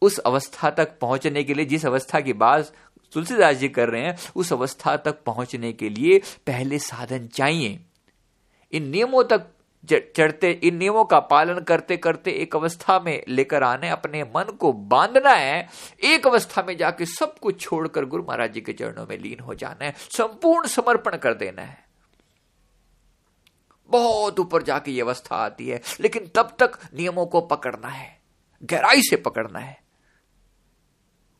उस 0.01 0.17
अवस्था 0.17 0.69
तक 0.69 0.99
पहुँचने 0.99 1.43
के 1.43 1.53
लिए, 1.53 1.65
जिस 1.65 1.85
अवस्था 1.85 2.19
की 2.19 2.33
बात 2.33 2.73
तुलसीदास 3.13 3.55
जी 3.55 3.69
कर 3.69 3.89
रहे 3.89 4.01
हैं, 4.01 4.17
उस 4.35 4.53
अवस्था 4.53 4.97
तक 4.97 5.23
पहुँचने 5.23 5.73
के 5.73 5.89
लिए 5.89 6.19
पहले 6.19 6.79
साधन 6.79 7.27
चाहिए। 7.27 7.85
इन 8.71 8.87
नियमों 8.87 9.23
तक 9.23 9.47
चढ़ते, 9.89 10.51
इन 10.51 10.75
नियमों 10.75 11.05
का 11.05 11.19
पालन 11.19 11.59
करते 11.59 11.97
करते 11.97 12.31
एक 12.31 12.55
अवस्था 12.55 12.99
में 12.99 13.23
लेकर 13.27 13.63
आने, 13.63 13.89
अपने 13.89 14.23
मन 14.23 14.43
को 14.43 14.73
बांधना 14.73 15.29
है, 15.29 15.69
एक 16.03 16.27
अवस्था 16.27 16.63
में 16.63 16.77
जाके 16.77 17.05
सब 17.05 17.39
कुछ 17.39 17.61
छोड़कर 17.61 18.05
गुरु 18.05 18.23
महाराज 18.23 18.53
जी 18.53 18.61
के 18.61 18.73
चरणों 18.73 19.05
में 19.09 19.17
लीन 19.17 19.39
हो 19.39 19.53
जाना 19.53 19.85
है, 19.85 19.93
संपूर्ण 19.97 20.67
समर्पण 20.67 21.17
कर 21.17 21.33
देना 21.33 21.61
है। 21.61 21.85
बहुत 23.89 24.39
ऊपर 24.39 24.63
जाके 24.63 24.91
ये 24.91 25.01
अवस्था 25.01 25.35
आती 25.35 25.67
है, 25.67 25.81
लेकिन 26.01 26.31
तब 26.35 26.55
तक 26.59 26.77
नियमों 26.93 27.25
को 27.25 27.41
पकड़ना 27.41 27.87
है, 27.87 28.21
गहराई 28.63 29.01
से 29.01 29.15
पकड़ना 29.15 29.59
है। 29.59 29.81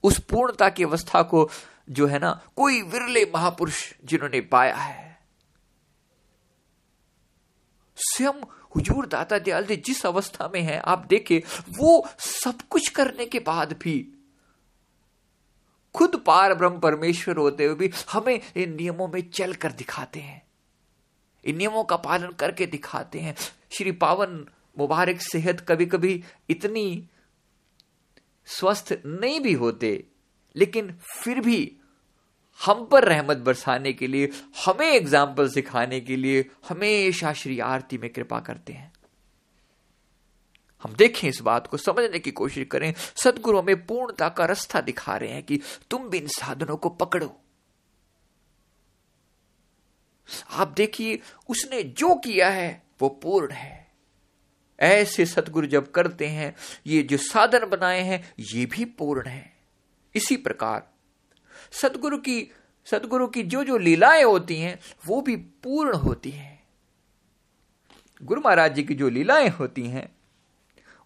उस 0.03 0.19
पूर्णता 0.19 0.69
की 0.69 0.83
अवस्था 0.83 1.21
को 1.21 1.49
जो 1.89 2.07
है 2.07 2.19
ना, 2.19 2.41
कोई 2.55 2.81
विरले 2.81 3.25
महापुरुष 3.25 3.93
जिन्होंने 4.05 4.41
पाया 4.41 4.75
है 4.75 5.12
स्वयं 7.97 8.41
हुजूर 8.75 9.05
दाता 9.05 9.37
दयाल 9.39 9.65
जी 9.65 9.75
जिस 9.75 10.05
अवस्था 10.05 10.49
में 10.53 10.61
है, 10.61 10.77
आप 10.79 11.05
देखे 11.09 11.43
वो 11.79 12.07
सब 12.19 12.61
कुछ 12.61 12.89
करने 12.89 13.25
के 13.25 13.39
बाद 13.39 13.73
भी, 13.73 14.09
खुद 15.95 16.15
पार 16.25 16.53
ब्रह्म 16.53 16.79
परमेश्वर 16.79 17.37
होते 17.37 17.65
हुए 17.65 17.75
भी 17.75 17.89
हमें 18.11 18.39
इन 18.55 18.75
नियमों 18.75 19.07
में 19.07 19.21
चल 19.29 19.53
कर 19.53 19.71
दिखाते 19.71 20.19
हैं। 20.19 20.41
इन 21.43 21.57
नियमों 21.57 21.83
का 21.83 21.95
पालन 21.97 22.31
करके 22.31 22.65
दिखाते 22.65 23.19
हैं। 23.19 23.35
श्री 23.71 23.91
पावन 23.91 24.45
मुबारक 24.77 25.21
सेहत 25.21 25.65
कभी 25.67 25.85
कभी 25.85 26.23
इतनी 26.49 27.09
स्वस्थ 28.47 28.93
नहीं 29.05 29.39
भी 29.39 29.53
होते, 29.53 29.91
लेकिन 30.55 30.91
फिर 31.13 31.39
भी 31.39 31.77
हम 32.65 32.85
पर 32.85 33.03
रहमत 33.03 33.37
बरसाने 33.37 33.93
के 33.93 34.07
लिए, 34.07 34.29
हमें 34.65 34.91
एग्ज़ाम्पल 34.91 35.49
सिखाने 35.49 35.99
के 35.99 36.15
लिए 36.15 36.49
हमेशा 36.69 37.33
श्री 37.33 37.59
आरती 37.59 37.97
में 37.97 38.09
कृपा 38.09 38.39
करते 38.39 38.73
हैं। 38.73 38.93
हम 40.83 40.93
देखें 40.93 41.29
इस 41.29 41.41
बात 41.41 41.67
को, 41.67 41.77
समझने 41.77 42.19
की 42.19 42.31
कोशिश 42.31 42.67
करें। 42.71 42.93
सदगुरु 43.23 43.59
हमें 43.59 43.85
पूर्णता 43.85 44.29
का 44.29 44.45
रास्ता 44.45 44.81
दिखा 44.81 45.17
रहे 45.17 45.29
हैं 45.29 45.43
कि 45.43 45.59
तुम 45.89 46.09
भी 46.09 46.17
इन 46.17 46.27
साधनों 46.27 46.77
को 46.77 46.89
पकड़ो। 46.89 47.39
आप 50.51 50.67
देखिए, 50.67 51.19
उसने 51.49 51.83
जो 51.83 52.15
किया 52.15 52.49
है, 52.49 52.83
वो 53.01 53.09
पूर्ण 53.09 53.51
है। 53.51 53.91
ऐसे 54.79 55.25
सदगुरु 55.25 55.67
जब 55.67 55.91
करते 55.91 56.27
हैं, 56.27 56.55
ये 56.87 57.03
जो 57.03 57.17
साधन 57.17 57.65
बनाए 57.65 58.01
हैं, 58.01 58.33
ये 58.39 58.65
भी 58.65 58.85
पूर्ण 58.85 59.27
है। 59.27 59.53
इसी 60.15 60.37
प्रकार 60.37 60.92
सदगुरु 61.73 62.17
की 62.17 62.51
सदगुरु 62.85 63.27
की 63.27 63.43
जो 63.43 63.63
जो 63.63 63.77
लीलाएँ 63.77 64.23
होती 64.23 64.57
हैं, 64.57 64.79
वो 65.07 65.21
भी 65.21 65.35
पूर्ण 65.35 65.93
होती 65.93 66.29
हैं। 66.29 66.63
गुरु 68.23 68.41
महाराज 68.41 68.75
जी 68.75 68.83
की 68.83 68.93
जो 68.93 69.09
लीलाएँ 69.09 69.49
होती 69.49 69.87
हैं, 69.87 70.15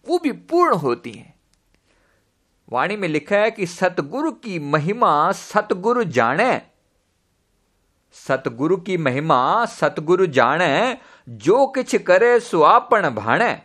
वो 0.08 0.18
भी 0.18 0.32
पूर्ण 0.32 0.74
होती 0.74 1.12
हैं। 1.12 1.34
वाणी 2.70 2.96
में 2.96 3.08
लिखा 3.08 3.36
है 3.36 3.50
कि 3.50 3.66
सतगुरु 3.66 4.32
की 4.32 4.58
महिमा 4.58 5.32
सतगुरु 5.32 6.04
जाने 6.04 6.62
सतगुरु 8.12 8.76
की 8.76 8.96
महिमा 8.96 9.64
सतगुरु 9.66 10.26
जाने 10.26 10.98
जो 11.28 11.66
किछ 11.66 11.96
करे 11.96 12.40
सुआपण 12.40 13.10
भाणे। 13.10 13.62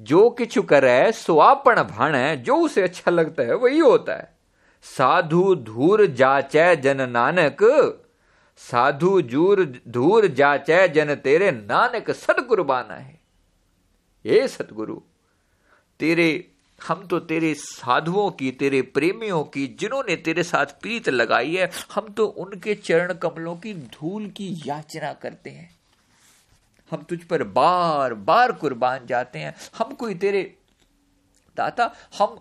जो 0.00 0.30
किछु 0.30 0.62
करे 0.62 1.12
सुआपण 1.12 1.82
भाणे, 1.82 2.36
जो 2.36 2.56
उसे 2.56 2.82
अच्छा 2.82 3.10
लगता 3.10 3.42
है, 3.42 3.54
वही 3.54 3.78
होता 3.78 4.16
है। 4.16 4.35
साधु 4.86 5.54
धूर 5.54 6.06
जाचै 6.06 6.76
जन 6.76 7.10
नानक, 7.10 7.62
साधु 8.56 9.20
जूर 9.22 9.80
धूर 9.88 10.26
जाचै 10.26 10.88
जन 10.88 11.14
तेरे 11.14 11.50
नानक 11.50 12.10
सदगुरबाना 12.10 12.94
है। 12.94 13.20
ये 14.26 14.48
सतगुरु 14.48 15.00
तेरे, 16.00 16.50
हम 16.88 17.06
तो 17.06 17.18
तेरे 17.18 17.54
साधुओं 17.54 18.30
की, 18.30 18.50
तेरे 18.50 18.82
प्रेमियों 18.82 19.44
की, 19.44 19.66
जिन्होंने 19.80 20.16
तेरे 20.16 20.42
साथ 20.42 20.66
प्रीत 20.80 21.08
लगाई 21.08 21.56
है, 21.56 21.70
हम 21.94 22.08
तो 22.08 22.26
उनके 22.26 22.74
चरण 22.74 23.14
कमलों 23.14 23.56
की 23.56 23.74
धूल 23.74 24.26
की 24.26 24.62
याचना 24.66 25.12
करते 25.12 25.50
हैं। 25.50 25.70
हम 26.90 27.02
तुझ 27.02 27.18
पर 27.24 27.42
बार 27.42 28.14
बार 28.14 28.52
कुर्बान 28.52 29.06
जाते 29.06 29.38
हैं। 29.38 29.54
हम 29.78 29.94
कोई 29.94 30.14
तेरे, 30.14 30.42
दाता, 31.56 31.92
हम 32.18 32.38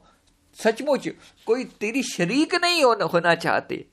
सचमुच, 0.63 1.09
कोई 1.45 1.63
तेरी 1.63 2.03
शरीक 2.03 2.55
नहीं 2.55 2.83
होना 2.83 3.35
चाहते। 3.35 3.85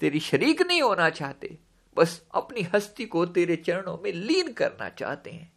तेरी 0.00 0.20
शरीक 0.20 0.62
नहीं 0.62 0.82
होना 0.82 1.10
चाहते। 1.10 1.58
बस 1.96 2.22
अपनी 2.34 2.60
हस्ती 2.60 3.06
को 3.06 3.26
तेरे 3.26 3.56
चरणों 3.56 3.98
में 4.04 4.12
लीन 4.12 4.52
करना 4.52 4.88
चाहते 4.88 5.30
हैं। 5.30 5.52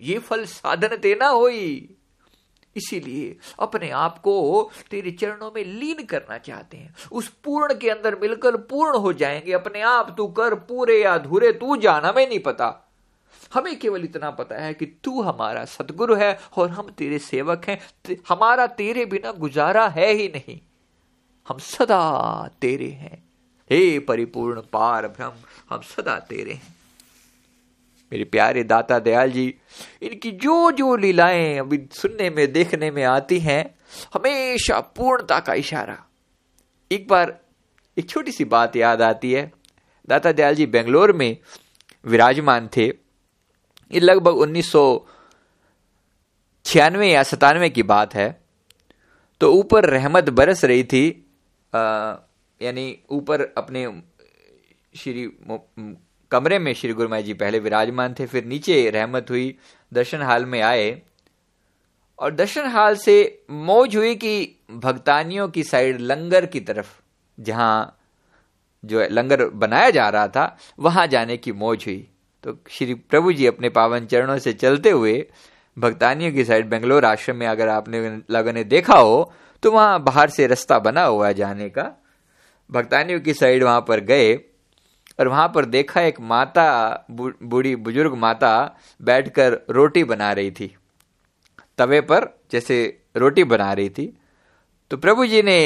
ये 0.00 0.18
फल 0.18 0.44
साधन 0.44 0.96
देना 0.96 1.26
होई। 1.26 1.96
इसीलिए 2.76 3.36
अपने 3.58 3.90
आप 3.90 4.18
को 4.18 4.70
तेरे 4.90 5.10
चरणों 5.10 5.52
में 5.56 5.64
लीन 5.64 6.04
करना 6.04 6.38
चाहते 6.38 6.76
हैं। 6.76 6.94
उस 7.12 7.28
पूर्ण 7.28 7.74
के 7.74 7.90
अंदर 7.90 8.18
मिलकर 8.18 8.56
पूर्ण 8.56 8.96
हो 8.98 9.12
जाएँगे। 9.12 9.52
अपने 9.52 9.80
आप 9.80 10.14
तू 10.16 10.26
कर, 10.26 10.54
पूरे 10.54 11.02
या 11.04 11.14
अधूरे, 11.14 11.52
तू 11.52 11.76
जाना 11.76 12.08
हमें 12.08 12.28
नहीं 12.28 12.40
पता। 12.40 12.83
हमें 13.54 13.78
केवल 13.78 14.04
इतना 14.04 14.30
पता 14.30 14.56
है 14.56 14.74
कि 14.74 14.86
तू 14.86 15.22
हमारा 15.22 15.64
सतगुरु 15.64 16.14
है 16.14 16.38
और 16.56 16.70
हम 16.70 16.88
तेरे 16.88 17.18
सेवक 17.18 17.64
हैं। 17.68 17.78
हमारा 18.28 18.66
तेरे 18.66 19.06
बिना 19.06 19.32
गुजारा 19.32 19.88
है 19.88 20.12
ही 20.12 20.28
नहीं। 20.28 20.60
हम 21.48 21.58
सदा 21.58 22.48
तेरे 22.60 22.88
हैं। 22.88 23.24
हे 23.70 23.98
परिपूर्ण 23.98 24.60
पार 24.60 25.08
ब्रह्म, 25.08 25.32
हम 25.70 25.80
सदा 25.80 26.18
तेरे 26.18 26.52
हैं। 26.52 26.76
मेरे 28.12 28.24
प्यारे 28.24 28.64
दाता 28.64 28.98
दयाल 28.98 29.30
जी, 29.30 29.54
इनकी 30.02 30.30
जो 30.32 30.70
जो 30.70 30.96
लीलाएँ 30.96 31.58
अभी 31.58 31.86
सुनने 31.92 32.30
में, 32.30 32.52
देखने 32.52 32.90
में 32.90 33.04
आती 33.04 33.38
हैं, 33.38 33.74
हमेशा 34.14 34.80
पूर्णता 34.80 35.40
का 35.40 35.54
इशारा। 35.54 36.04
एक 36.92 37.08
बार 37.08 37.40
एक 37.98 38.10
छोटी 38.10 38.32
सी 38.32 38.44
बात 38.44 38.76
याद 38.76 39.02
आती 39.02 39.32
है। 39.32 39.52
दाता 40.08 40.32
दयाल 40.32 40.54
जी 40.54 40.66
बेंगलोर 40.66 41.12
में 41.12 41.36
विराजमान 42.04 42.68
थे। 42.76 43.03
ये 43.90 44.00
लगभग 44.00 44.36
उन्नीस 44.36 44.70
सौ 44.72 44.84
छियानवे 46.64 47.10
या 47.10 47.22
सतानवे 47.22 47.68
की 47.70 47.82
बात 47.84 48.14
है। 48.14 48.28
तो 49.40 49.52
ऊपर 49.52 49.88
रहमत 49.90 50.28
बरस 50.30 50.64
रही 50.64 50.84
थी 50.84 51.06
यानी 51.72 52.86
ऊपर 53.10 53.40
अपने 53.58 53.86
श्री 54.94 55.26
कमरे 56.30 56.58
में 56.58 56.72
श्री 56.74 56.92
गुरु 56.92 57.20
जी 57.22 57.34
पहले 57.34 57.58
विराजमान 57.58 58.14
थे, 58.14 58.26
फिर 58.26 58.44
नीचे 58.44 58.90
रहमत 58.90 59.30
हुई, 59.30 59.56
दर्शन 59.92 60.22
हाल 60.22 60.46
में 60.46 60.60
आए। 60.62 61.02
और 62.18 62.34
दर्शन 62.34 62.66
हाल 62.66 62.96
से 62.96 63.44
मौज 63.50 63.96
हुई 63.96 64.14
कि 64.14 64.56
भक्तानियों 64.70 65.48
की 65.48 65.62
साइड 65.64 66.00
लंगर 66.00 66.46
की 66.46 66.60
तरफ़, 66.60 66.88
जहाँ 67.38 67.98
जो 68.84 69.06
लंगर 69.10 69.44
बनाया 69.46 69.90
जा 69.90 70.08
रहा 70.08 70.28
था, 70.28 70.56
वहाँ 70.78 71.06
जाने 71.06 71.36
की 71.36 71.52
मौज 71.54 71.84
हुई। 71.86 72.08
तो 72.44 72.56
श्री 72.70 72.94
प्रभु 72.94 73.32
जी 73.32 73.46
अपने 73.46 73.68
पावन 73.68 74.06
चरणों 74.06 74.38
से 74.38 74.52
चलते 74.52 74.90
हुए 74.90 75.14
भक्तानियों 75.76 76.32
की 76.32 76.44
साइड 76.44 76.68
बेंगलोर 76.70 77.04
आश्रम 77.04 77.36
में 77.36 77.46
अगर 77.46 77.68
आपने 77.68 78.00
लोगों 78.30 78.52
ने 78.52 78.64
देखा 78.64 78.98
हो 78.98 79.32
तो 79.62 79.70
वहाँ 79.70 80.02
बाहर 80.04 80.30
से 80.30 80.46
रास्ता 80.46 80.78
बना 80.78 81.04
हुआ 81.04 81.28
है 81.28 81.34
जाने 81.34 81.68
का। 81.68 81.82
भक्तानियों 82.70 83.20
की 83.20 83.34
साइड 83.34 83.62
वहाँ 83.62 83.80
पर 83.80 84.00
गए 84.00 84.34
और 85.18 85.28
वहाँ 85.28 85.48
पर 85.54 85.64
देखा 85.64 86.00
एक 86.00 86.20
माता 86.20 86.66
बूढ़ी 87.10 87.74
बुज़ुर्ग 87.76 88.14
माता 88.16 88.52
बैठकर 89.00 89.58
रोटी 89.70 90.04
बना 90.04 90.32
रही 90.32 90.50
थी। 90.50 90.74
तवे 91.78 92.00
पर 92.00 92.28
जैसे 92.52 92.76
रोटी 93.16 93.44
बना 93.44 93.72
रही 93.72 93.88
थी। 93.88 94.06
तो 94.90 94.96
प्रभु 94.96 95.26
जी 95.26 95.42
ने 95.42 95.58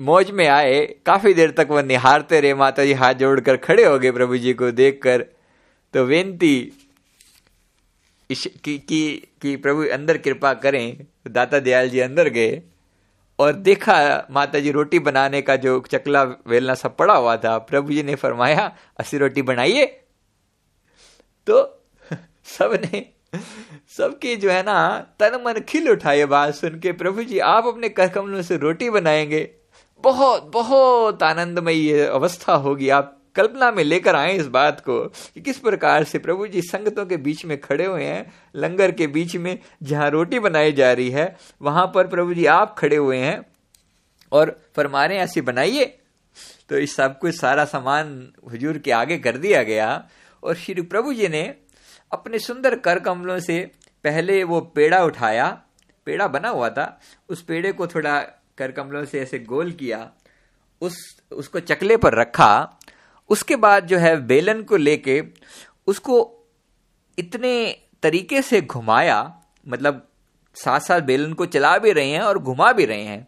मौज 0.00 0.30
में 0.30 0.46
आए। 0.48 0.84
काफ़ी 1.06 1.34
देर 1.34 1.50
तक 1.50 1.68
वह 1.70 1.82
निहारते 1.82 2.40
रहे। 2.40 2.54
माता 2.54 2.84
जी 2.84 2.92
हाथ 2.94 3.14
जोड़कर 3.14 3.56
खड़े 3.58 3.84
हो 3.84 3.98
गए 3.98 4.10
प्रभु 4.12 4.36
जी 4.36 4.52
को 4.54 4.70
देखकर। 4.72 5.24
तो 5.94 6.06
बेनती 6.06 6.72
की, 8.32 8.78
की, 8.78 9.28
की 9.42 9.56
प्रभु 9.56 9.84
अंदर 9.84 10.18
कृपा 10.18 10.54
करें। 10.54 11.06
दाता 11.28 11.58
दयाल 11.58 11.88
जी 11.88 12.00
अंदर 12.00 12.28
गए 12.28 12.62
और 13.38 13.52
देखा 13.52 14.26
माता 14.30 14.58
जी 14.58 14.70
रोटी 14.70 14.98
बनाने 14.98 15.42
का 15.42 15.56
जो 15.56 15.80
चकला 15.80 16.22
वेलना 16.22 16.74
सब 16.74 16.96
पड़ा 16.96 17.14
हुआ 17.14 17.36
था 17.36 17.58
प्रभु 17.58 17.92
जी 17.92 18.02
ने 18.02 18.14
फरमाया 18.14 18.76
असी 19.00 19.18
रोटी 19.18 19.42
बनाइए। 19.42 19.84
तो 21.46 21.82
सबने 22.44 23.06
सबके 23.88 24.36
जो 24.36 24.50
है 24.50 24.62
ना 24.62 25.06
तन 25.20 25.42
मन 25.46 25.60
खिल 25.60 25.90
उठाए 25.90 26.24
बात 26.24 26.54
सुन 26.54 26.80
के 26.80 26.92
प्रभु 26.92 27.22
जी 27.22 27.38
आप 27.38 27.66
अपने 27.66 27.88
कर 27.88 28.08
कमलों 28.08 28.42
से 28.42 28.56
रोटी 28.56 28.90
बनाएँगे। 28.90 29.50
बहुत 30.02 30.42
बहुत 30.42 31.22
आनंदमयी 31.22 31.92
अवस्था 31.92 32.54
होगी 32.54 32.88
आप 32.88 33.13
कल्पना 33.36 33.70
में 33.70 33.82
लेकर 33.84 34.16
आए 34.16 34.32
इस 34.32 34.46
बात 34.46 34.80
को 34.80 34.98
कि 35.04 35.40
किस 35.40 35.58
प्रकार 35.58 36.04
से 36.04 36.18
प्रभु 36.18 36.46
जी 36.46 36.62
संगतों 36.62 37.06
के 37.06 37.16
बीच 37.16 37.44
में 37.44 37.60
खड़े 37.60 37.86
हुए 37.86 38.04
हैं, 38.04 38.32
लंगर 38.56 38.92
के 38.92 39.06
बीच 39.06 39.36
में 39.36 39.58
जहाँ 39.82 40.10
रोटी 40.10 40.38
बनाई 40.38 40.72
जा 40.72 40.92
रही 40.92 41.10
है, 41.10 41.36
वहाँ 41.62 41.90
पर 41.94 42.06
प्रभु 42.06 42.34
जी 42.34 42.46
आप 42.46 42.74
खड़े 42.78 42.96
हुए 42.96 43.18
हैं 43.18 43.40
और 44.32 44.58
फरमा 44.76 45.04
रहे 45.04 45.18
ऐसी 45.18 45.40
बनाइए। 45.40 45.84
तो 46.68 46.78
इस 46.78 46.94
सब 46.96 47.18
कुछ 47.18 47.34
सारा 47.34 47.64
सामान 47.64 48.32
हुजूर 48.50 48.78
के 48.78 48.90
आगे 48.92 49.18
कर 49.18 49.36
दिया 49.36 49.62
गया 49.62 49.88
और 50.42 50.54
श्री 50.54 50.82
प्रभु 50.82 51.12
जी 51.14 51.28
ने 51.28 51.42
अपने 52.12 52.38
सुंदर 52.38 52.74
कर 52.78 52.98
कमलों 53.00 53.38
से 53.40 53.60
पहले 54.04 54.42
वो 54.44 54.60
पेड़ा 54.74 55.02
उठाया, 55.04 55.46
पेड़ा 56.06 56.26
बना 56.28 56.48
हुआ 56.48 56.68
था, 56.68 57.00
उस 57.28 57.42
पेड़े 57.42 57.72
को 57.72 57.86
थोड़ा 57.86 58.20
कर 58.58 58.72
कमलों 58.72 59.04
से 59.04 59.20
ऐसे 59.20 59.38
गोल 59.38 59.70
किया, 59.72 60.10
उस, 60.82 60.96
उसको 61.32 61.60
चकले 61.60 61.96
पर 61.96 62.14
रखा 62.14 62.78
उसके 63.30 63.56
बाद 63.56 63.86
जो 63.86 63.98
है 63.98 64.16
बेलन 64.26 64.62
को 64.62 64.76
लेके 64.76 65.22
उसको 65.86 66.16
इतने 67.18 67.54
तरीके 68.02 68.42
से 68.42 68.60
घुमाया 68.60 69.20
मतलब 69.66 70.06
साथ 70.56 70.80
साथ 70.80 71.00
बेलन 71.00 71.32
को 71.32 71.46
चला 71.46 71.76
भी 71.78 71.92
रहे 71.92 72.10
हैं 72.10 72.20
और 72.20 72.38
घुमा 72.38 72.72
भी 72.72 72.84
रहे 72.84 73.02
हैं, 73.02 73.26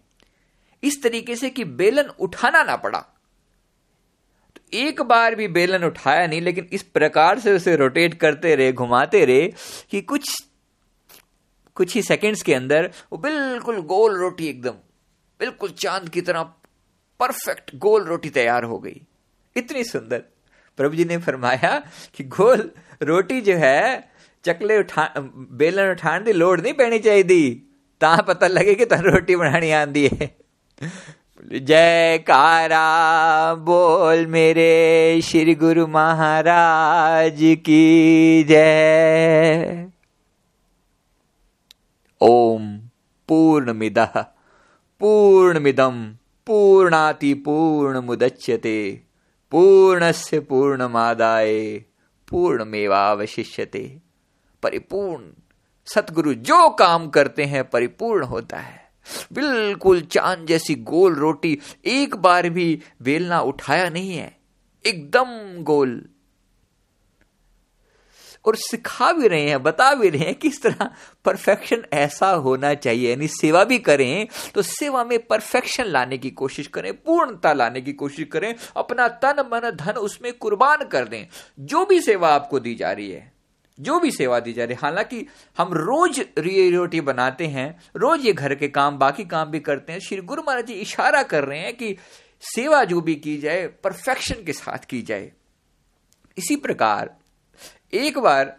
इस 0.82 1.02
तरीके 1.02 1.36
से 1.36 1.50
कि 1.50 1.64
बेलन 1.64 2.10
उठाना 2.20 2.62
ना 2.62 2.76
पड़ा। 2.76 2.98
तो 4.56 4.60
एक 4.72 5.00
बार 5.02 5.34
भी 5.34 5.48
बेलन 5.48 5.84
उठाया 5.84 6.26
नहीं, 6.26 6.40
लेकिन 6.40 6.68
इस 6.72 6.82
प्रकार 6.82 7.38
से 7.38 7.52
उसे 7.52 7.76
रोटेट 7.76 8.14
करते 8.14 8.54
रहे, 8.56 8.72
घुमाते 8.72 9.24
रहे 9.24 9.48
कि 9.90 10.00
कुछ 10.02 10.34
कुछ 11.76 11.94
ही 11.94 12.02
सेकंड्स 12.02 12.42
के 12.42 12.54
अंदर 12.54 12.90
वो 13.12 13.18
बिल्कुल 13.18 13.80
गोल 13.84 14.16
रोटी 14.16 14.46
एकदम, 14.46 14.74
बिल्कुल 15.40 15.70
चाँद 15.70 16.08
की 16.08 16.20
तरह 16.20 16.42
परफेक्ट 17.20 17.74
गोल 17.76 18.04
रोटी 18.04 18.30
तैयार 18.30 18.64
हो 18.64 18.78
गई। 18.78 19.00
इतनी 19.56 19.84
सुंदर। 19.84 20.22
प्रभु 20.78 20.96
जी 20.96 21.04
ने 21.04 21.18
फरमाया 21.18 21.78
कि 22.14 22.24
गोल 22.24 22.70
रोटी 23.02 23.40
जो 23.40 23.56
है, 23.56 24.08
चकले 24.44 24.78
उठा, 24.78 25.14
बेलन 25.52 25.90
उठाने 25.90 26.24
की 26.24 26.32
लोड़ 26.32 26.60
नहीं 26.60 26.72
पैनी 26.72 26.98
चाहिए 26.98 27.54
ता 28.00 28.16
पता 28.16 28.46
लगे 28.46 28.74
कि 28.74 28.84
तुम 28.84 29.00
रोटी 29.00 29.36
बनानी 29.36 29.70
आंदी 29.70 30.06
है। 30.06 30.36
जयकारा, 31.52 32.84
बोल 33.54 34.26
मेरे 34.26 35.20
श्री 35.24 35.54
गुरु 35.54 35.86
महाराज 35.86 37.38
की 37.40 38.44
जय। 38.44 39.90
ओम 42.20 42.78
पूर्ण 43.28 43.72
मिद 43.72 43.98
पूर्ण 45.00 45.60
मिदम 45.60 46.16
पूर्णाति 46.46 47.34
पूर्ण 47.34 48.00
मुदच्यते 48.00 49.05
पूर्णस्य 49.56 50.40
पूर्णमादाय, 50.40 51.78
पूर्णमेवावशिष्यते। 52.28 54.00
परिपूर्ण। 54.62 55.24
सतगुरु 55.86 56.34
जो 56.34 56.70
काम 56.70 57.08
करते 57.08 57.44
हैं, 57.44 57.70
परिपूर्ण 57.70 58.24
होता 58.24 58.56
है। 58.56 58.90
बिल्कुल 59.32 60.00
चाँद 60.00 60.46
जैसी 60.46 60.74
गोल 60.74 61.14
रोटी 61.14 61.58
एक 61.84 62.16
बार 62.16 62.48
भी 62.48 62.82
बेलना 63.02 63.40
उठाया 63.40 63.90
नहीं 63.90 64.16
है। 64.16 64.38
एकदम 64.86 65.58
गोल। 65.62 66.08
और 68.46 68.56
सिखा 68.56 69.12
भी 69.12 69.28
रहे 69.28 69.48
हैं, 69.48 69.62
बता 69.62 69.92
भी 69.94 70.08
रहे 70.08 70.24
हैं 70.24 70.34
किस 70.34 70.62
तरह 70.62 70.90
परफेक्शन 71.24 71.84
ऐसा 71.92 72.30
होना 72.30 72.72
चाहिए। 72.76 73.10
यानी 73.10 73.28
सेवा 73.30 73.64
भी 73.64 73.78
करें 73.80 74.26
तो 74.54 74.62
सेवा 74.62 75.04
में 75.04 75.18
परफेक्शन 75.26 75.84
लाने 75.84 76.18
की 76.18 76.30
कोशिश 76.32 76.66
करें, 76.66 76.92
पूर्णता 76.94 77.52
लाने 77.52 77.80
की 77.80 77.92
कोशिश 77.94 78.26
करें, 78.32 78.54
अपना 78.76 79.08
तन, 79.08 79.48
मन, 79.52 79.70
धन 79.70 79.92
उसमें 79.92 80.32
कुर्बान 80.32 80.84
कर 80.84 81.08
दें। 81.08 81.26
जो 81.58 81.84
भी 81.84 82.00
सेवा 82.00 82.28
आपको 82.28 82.60
दी 82.60 82.74
जा 82.74 82.92
रही 82.92 83.10
है, 83.10 83.32
जो 83.78 83.98
भी 84.00 84.10
सेवा 84.10 84.38
दी 84.40 84.52
जा 84.52 84.64
रही 84.64 84.74
है, 84.74 84.80
हालाँकि 84.82 85.26
हम 85.58 85.72
रोज 85.74 86.20
रोटी 86.38 87.00
बनाते 87.02 87.46
हैं, 87.46 87.68
रोज 87.96 88.24
ये 88.26 88.32
घर 88.32 88.54
के 88.54 88.68
काम, 88.68 88.98
बाकी 88.98 89.24
काम 89.24 89.50
भी 89.50 89.60
करते 89.60 89.92
हैं, 89.92 90.00
श्री 90.00 90.20
गुरु 90.22 90.42
महाराज 90.42 90.66
जी 90.66 90.74
इशारा 90.74 91.22
कर 91.22 91.44
रहे 91.44 91.58
हैं 91.58 91.76
कि 91.76 91.96
सेवा 92.42 92.82
जो 92.84 93.00
भी 93.00 93.14
की 93.16 93.36
जाए 93.38 93.66
परफेक्शन 93.84 94.42
के 94.44 94.52
साथ 94.52 94.84
की 94.84 95.02
जाए। 95.02 95.30
इसी 96.36 96.56
प्रकार 96.56 97.14
एक 97.92 98.18
बार 98.18 98.56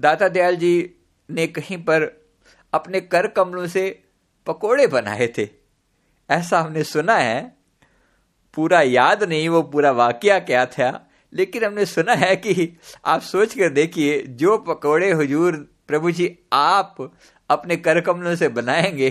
दाता 0.00 0.28
दयाल 0.28 0.56
जी 0.56 0.94
ने 1.30 1.46
कहीं 1.46 1.78
पर 1.78 2.26
अपने 2.72 3.00
कर 3.00 3.26
कमलों 3.26 3.66
से 3.66 4.04
पकोड़े 4.46 4.86
बनाए 4.86 5.26
थे। 5.38 5.48
ऐसा 6.30 6.60
हमने 6.60 6.84
सुना 6.84 7.14
है। 7.14 7.56
पूरा 8.54 8.80
याद 8.80 9.24
नहीं, 9.24 9.48
वो 9.48 9.62
पूरा 9.62 9.90
वाक्य 9.90 10.40
क्या 10.40 10.66
था, 10.66 11.10
लेकिन 11.32 11.64
हमने 11.64 11.86
सुना 11.86 12.12
है 12.12 12.36
कि 12.36 12.78
आप 13.04 13.20
सोच 13.20 13.54
कर 13.54 13.68
देखिए, 13.68 14.22
जो 14.22 14.58
पकोड़े 14.58 15.10
हुजूर 15.12 15.56
प्रभु 15.88 16.10
जी 16.10 16.38
आप 16.52 17.12
अपने 17.50 17.76
कर 17.76 18.00
कमलों 18.00 18.36
से 18.36 18.48
बनाएँगे 18.48 19.10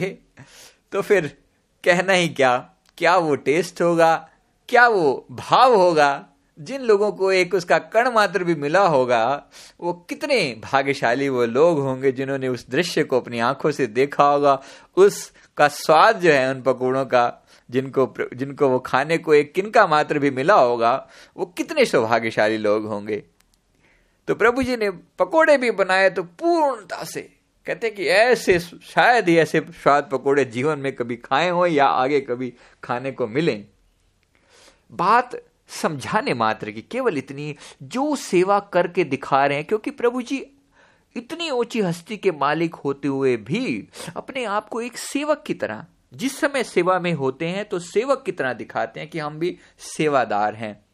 तो 0.92 1.02
फिर 1.02 1.38
कहना 1.84 2.14
ही 2.14 2.30
क्या? 2.30 2.58
क्या 2.98 3.18
वो 3.18 3.36
टेस्ट 3.36 3.82
होगा? 3.82 4.30
क्या 4.70 4.88
वो 4.88 5.28
भाव 5.32 5.76
होगा? 5.76 6.26
जिन 6.60 6.82
लोगों 6.82 7.12
को 7.12 7.32
एक 7.32 7.54
उसका 7.54 7.78
कण 7.78 8.10
मात्र 8.10 8.44
भी 8.44 8.56
मिला 8.56 8.86
होगा, 8.88 9.44
वो 9.80 9.94
कितने 10.10 10.40
भाग्यशाली 10.64 11.30
वो 11.30 11.46
लोग 11.46 11.80
होंगे 11.80 12.12
जिन्होंने 12.12 12.48
उस 12.48 12.66
दृश्य 12.70 13.04
को 13.04 13.20
अपनी 13.22 13.40
आँखों 13.40 13.72
से 13.72 13.88
देखा 13.88 14.24
होगा। 14.24 14.62
उसका 14.98 15.68
स्वाद 15.68 16.20
जो 16.20 16.32
है 16.32 16.50
उन 16.50 16.62
पकौड़ों 16.62 17.06
का, 17.06 17.44
जिनको 17.70 18.14
जिनको 18.34 18.70
वो 18.70 18.80
खाने 18.80 19.18
को 19.18 19.34
एक 19.34 19.54
किनका 19.54 19.86
मात्र 19.88 20.20
भी 20.20 20.32
मिला 20.32 20.56
होगा, 20.56 21.08
वो 21.38 21.46
कितने 21.48 21.86
सौभाग्यशाली 21.86 22.58
लोग 22.58 22.86
होंगे। 22.86 23.24
तो 24.28 24.36
प्रभु 24.36 24.64
जी 24.64 24.78
ने 24.78 24.90
पकोड़े 25.20 25.58
भी 25.58 25.72
बनाए 25.72 26.10
तो 26.10 26.24
पूर्णता 26.24 27.04
से, 27.04 27.22
कहते 27.68 27.90
कि 27.90 28.06
ऐसे 28.06 28.60
शायद 28.60 29.28
ही 29.30 29.38
ऐसे 29.38 29.60
स्वाद 29.74 30.10
पकोड़े 30.12 30.46
जीवन 30.46 30.80
में 30.80 30.92
कभी 30.96 31.16
खाए 31.16 31.50
हो 31.50 31.66
या 31.66 31.86
आगे 31.86 32.20
कभी 32.22 32.54
खाने 32.84 33.12
को 33.12 33.28
मिले। 33.28 33.64
बात 34.92 35.36
समझाने 35.70 36.34
मात्र 36.34 36.72
की 36.72 36.82
केवल 36.82 37.18
इतनी 37.18 37.56
जो 37.84 38.16
सेवा 38.16 38.60
करके 38.74 39.04
दिखा 39.04 39.46
रहे 39.46 39.58
हैं, 39.58 39.66
क्योंकि 39.68 39.92
प्रभु 39.92 40.22
जी 40.22 40.46
इतनी 41.16 41.50
ऊँची 41.50 41.82
हस्ती 41.82 42.18
के 42.18 42.32
मालिक 42.32 42.76
होते 42.76 43.08
हुए 43.08 43.36
भी 43.38 43.88
अपने 44.16 44.44
आप 44.46 44.68
को 44.70 44.82
एक 44.82 44.98
सेवक 44.98 45.44
की 45.48 45.54
तरह, 45.54 45.86
जिस 46.14 46.40
समय 46.40 46.64
सेवा 46.64 47.00
में 47.00 47.14
होते 47.14 47.48
हैं 47.48 47.66
तो 47.66 47.80
सेवक 47.80 48.24
की 48.26 48.32
तरह 48.32 48.54
दिखाते 48.54 49.00
हैं 49.00 49.10
कि 49.10 49.20
हम 49.20 49.40
भी 49.40 49.58
सेवादार 49.80 50.56
हैं। 50.56 50.86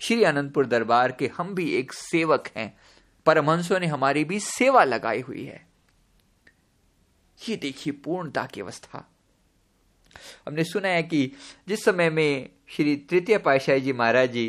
श्री 0.00 0.22
अनंतपुर 0.24 0.66
दरबार 0.66 1.12
के 1.12 1.30
हम 1.36 1.54
भी 1.54 1.68
एक 1.70 1.92
सेवक 1.92 2.48
हैं। 2.56 2.76
परमहंसों 3.26 3.80
ने 3.80 3.86
हमारी 3.86 4.24
भी 4.24 4.40
सेवा 4.40 4.84
लगाई 4.84 5.20
हुई 5.20 5.44
है। 5.44 5.66
ये 7.38 7.56
देखिए 7.56 7.92
पूर्णता 7.94 8.44
की 8.46 8.60
अवस्था। 8.60 9.04
हमने 10.46 10.64
सुना 10.64 10.88
है 10.88 11.02
कि 11.02 11.32
जिस 11.68 11.84
समय 11.84 12.10
में 12.10 12.50
श्री 12.70 12.94
तृतीय 13.10 13.36
पाशाही 13.38 13.80
जी 13.80 13.92
महाराज 13.92 14.32
जी 14.32 14.48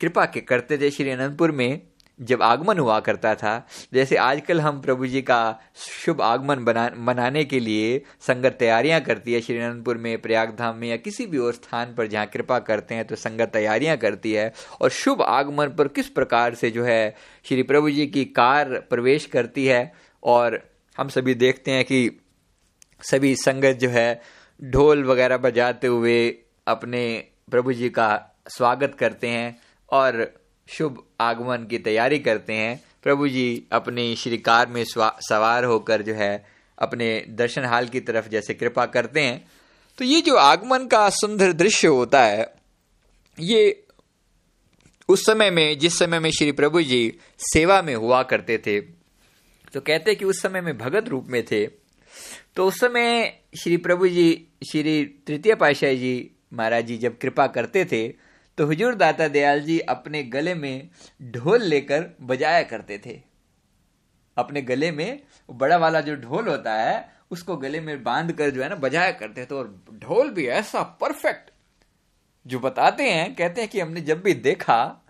कृपा 0.00 0.24
के 0.24 0.40
करते 0.40 0.76
थे 0.78 0.90
श्री 0.90 1.10
अनंतपुर 1.10 1.50
में, 1.50 1.80
जब 2.20 2.42
आगमन 2.42 2.78
हुआ 2.78 2.98
करता 3.00 3.34
था। 3.34 3.66
जैसे 3.92 4.16
आजकल 4.16 4.60
हम 4.60 4.80
प्रभु 4.80 5.06
जी 5.06 5.22
का 5.22 5.60
शुभ 5.76 6.20
आगमन 6.22 6.64
बना, 6.64 6.90
मनाने 6.98 7.44
के 7.44 7.60
लिए 7.60 8.02
संगत 8.20 8.56
तैयारियाँ 8.58 9.00
करती 9.00 9.32
है, 9.32 9.40
श्री 9.40 9.56
अनंतपुर 9.58 9.96
में 9.96 10.20
प्रयाग 10.22 10.54
धाम 10.56 10.76
में 10.76 10.88
या 10.88 10.96
किसी 10.96 11.26
भी 11.26 11.38
और 11.38 11.52
स्थान 11.52 11.94
पर 11.94 12.06
जहाँ 12.06 12.26
कृपा 12.26 12.58
करते 12.58 12.94
हैं 12.94 13.06
तो 13.06 13.16
संगत 13.16 13.50
तैयारियाँ 13.52 13.96
करती 13.96 14.32
है। 14.32 14.52
और 14.80 14.90
शुभ 14.90 15.22
आगमन 15.22 15.74
पर 15.78 15.88
किस 15.90 16.08
प्रकार 16.10 16.54
से 16.54 16.70
जो 16.70 16.84
है 16.84 17.14
श्री 17.44 17.62
प्रभु 17.62 17.90
जी 17.90 18.06
की 18.08 18.24
कार 18.26 18.78
प्रवेश 18.90 19.26
करती 19.28 19.66
है, 19.66 19.92
और 20.22 20.60
हम 20.98 21.08
सभी 21.08 21.34
देखते 21.36 21.70
हैं 21.70 21.84
कि 21.84 22.10
सभी 23.02 23.34
संगत 23.36 23.78
जो 23.80 23.88
है 23.88 24.20
ढोल 24.60 25.04
वगैरह 25.04 25.36
बजाते 25.38 25.86
हुए 25.86 26.16
अपने 26.66 27.02
प्रभु 27.50 27.72
जी 27.72 27.88
का 27.90 28.08
स्वागत 28.48 28.94
करते 28.98 29.28
हैं 29.28 29.58
और 29.88 30.26
शुभ 30.68 31.02
आगमन 31.20 31.66
की 31.70 31.78
तैयारी 31.78 32.18
करते 32.18 32.52
हैं। 32.52 32.80
प्रभु 33.02 33.28
जी 33.28 33.66
अपनी 33.72 34.14
श्री 34.16 34.38
कार 34.38 34.68
में 34.68 34.84
सवार 34.86 35.64
होकर 35.64 36.02
जो 36.02 36.14
है 36.14 36.44
अपने 36.78 37.08
दर्शन 37.28 37.64
हाल 37.64 37.88
की 37.88 38.00
तरफ़ 38.00 38.28
जैसे 38.28 38.54
कृपा 38.54 38.86
करते 38.86 39.20
हैं। 39.20 39.44
तो 39.98 40.04
ये 40.04 40.20
जो 40.20 40.36
आगमन 40.36 40.86
का 40.86 41.08
सुंदर 41.10 41.52
दृश्य 41.52 41.88
होता 41.88 42.22
है, 42.22 42.46
ये 43.38 43.86
उस 45.08 45.24
समय 45.26 45.50
में, 45.50 45.78
जिस 45.78 45.98
समय 45.98 46.18
में 46.18 46.30
श्री 46.30 46.52
प्रभु 46.52 46.82
जी 46.82 47.18
सेवा 47.52 47.80
में 47.82 47.94
हुआ 47.94 48.22
करते 48.22 48.58
थे 48.58 48.80
तो 49.74 49.80
कहते 49.80 50.14
कि 50.14 50.24
उस 50.24 50.40
समय 50.42 50.60
में 50.60 50.76
भगत 50.78 51.08
रूप 51.08 51.26
में 51.28 51.42
थे। 51.46 51.66
तो 52.56 52.66
उस 52.66 52.78
समय 52.80 53.32
श्री 53.58 53.76
प्रभु 53.76 54.08
जी, 54.08 54.46
श्री 54.70 55.04
तृतीय 55.26 55.54
पाशाही 55.54 55.96
जी 55.96 56.30
महाराज 56.52 56.86
जी 56.86 56.96
जब 56.98 57.18
कृपा 57.18 57.46
करते 57.46 57.84
थे 57.84 58.08
तो 58.58 58.66
हुजूर 58.66 58.94
दाता 58.94 59.28
दयाल 59.28 59.60
जी 59.60 59.78
अपने 59.78 60.22
गले 60.22 60.54
में 60.54 60.88
ढोल 61.22 61.62
लेकर 61.62 62.06
बजाया 62.22 62.62
करते 62.62 62.98
थे। 63.06 63.20
अपने 64.36 64.62
गले 64.62 64.90
में 64.92 65.20
बड़ा 65.48 65.76
वाला 65.76 66.00
जो 66.00 66.14
ढोल 66.16 66.48
होता 66.48 66.74
है, 66.74 67.08
उसको 67.30 67.56
गले 67.56 67.80
में 67.80 68.02
बाँध 68.02 68.32
कर 68.32 68.50
जो 68.50 68.62
है 68.62 68.68
ना 68.68 68.74
बजाया 68.74 69.10
करते 69.12 69.44
थे, 69.46 69.54
और 69.54 69.84
ढोल 69.94 70.30
भी 70.30 70.46
ऐसा 70.46 70.82
परफेक्ट 71.00 71.50
जो 72.46 72.58
बताते 72.58 73.10
हैं, 73.10 73.34
कहते 73.34 73.60
हैं 73.60 73.70
कि 73.70 73.80
हमने 73.80 74.00
जब 74.00 74.22
भी 74.22 74.34
देखा, 74.34 75.06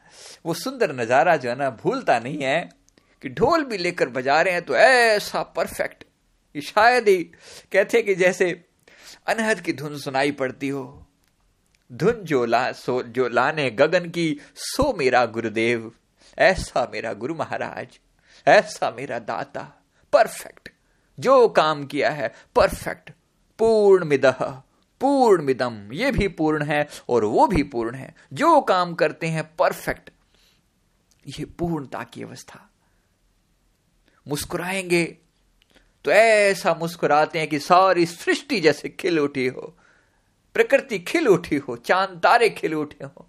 वो 0.47 0.55
सुंदर 0.55 0.95
नज़ारा 0.95 1.37
जो 1.37 1.49
है 1.49 1.57
ना 1.57 1.71
भूलता 1.83 2.19
नहीं 2.19 2.43
है 2.43 2.69
कि 3.23 3.29
ढोल 3.29 3.65
भी 3.65 3.79
लेकर 3.79 4.09
बजा 4.09 4.41
रहे 4.43 4.55
हैं 4.55 4.63
तो 4.63 4.77
ऐसा 4.77 5.43
परफेक्ट 5.57 6.05
शायद 6.55 7.09
ही 7.09 7.23
कहते 7.73 8.03
कि 8.03 8.15
जैसे 8.15 8.51
अनहद 9.27 9.61
की 9.61 9.73
धुन 9.73 9.99
सुनाई 9.99 10.31
पड़ती 10.33 10.69
हो। 10.69 11.07
धुन 11.93 12.13
जो 12.13 12.45
ला, 12.45 12.73
सो, 12.73 13.03
जो 13.03 13.29
लाने 13.29 13.71
गगन 13.71 14.11
की, 14.11 14.41
सो 14.55 14.93
मेरा 14.93 15.27
गुरुदेव। 15.27 15.93
ऐसा 16.39 16.91
मेरा 16.93 17.13
गुरु 17.13 17.35
महाराज, 17.35 18.01
ऐसा 18.47 18.91
मेरा 18.91 19.19
दाता। 19.19 19.83
परफेक्ट। 20.13 20.69
जो 21.21 21.49
काम 21.49 21.87
किया 21.87 22.11
है, 22.11 22.35
परफेक्ट। 22.57 23.11
पूर्ण 23.59 24.05
मिदह 24.05 24.63
पूर्ण 25.01 25.43
मिदम 25.43 25.93
ये 25.93 26.11
भी 26.11 26.29
पूर्ण 26.29 26.65
है 26.65 26.89
और 27.09 27.25
वो 27.25 27.47
भी 27.47 27.63
पूर्ण 27.63 27.95
है। 27.95 28.15
जो 28.33 28.61
काम 28.61 28.95
करते 28.95 29.27
हैं, 29.27 29.57
परफेक्ट। 29.57 30.11
ये 31.27 31.45
पूर्णता 31.45 32.05
की 32.05 32.23
अवस्था। 32.23 32.71
मुस्कुराएँगे। 34.29 35.19
तो 36.05 36.11
ऐसा 36.11 36.75
मुस्कुराते 36.75 37.39
हैं 37.39 37.49
कि 37.49 37.59
सारी 37.59 38.07
सृष्टि 38.07 38.61
जैसे 38.61 38.89
खिल 38.89 39.21
उठी 39.21 39.47
हो। 39.47 39.77
प्रकृति 40.55 40.99
खिल 40.99 41.29
उठी 41.29 41.57
हो 41.59 41.77
चाँद 41.77 42.21
तारे 42.23 42.49
खिल 42.51 42.75
उठे 42.75 43.05
हो। 43.05 43.29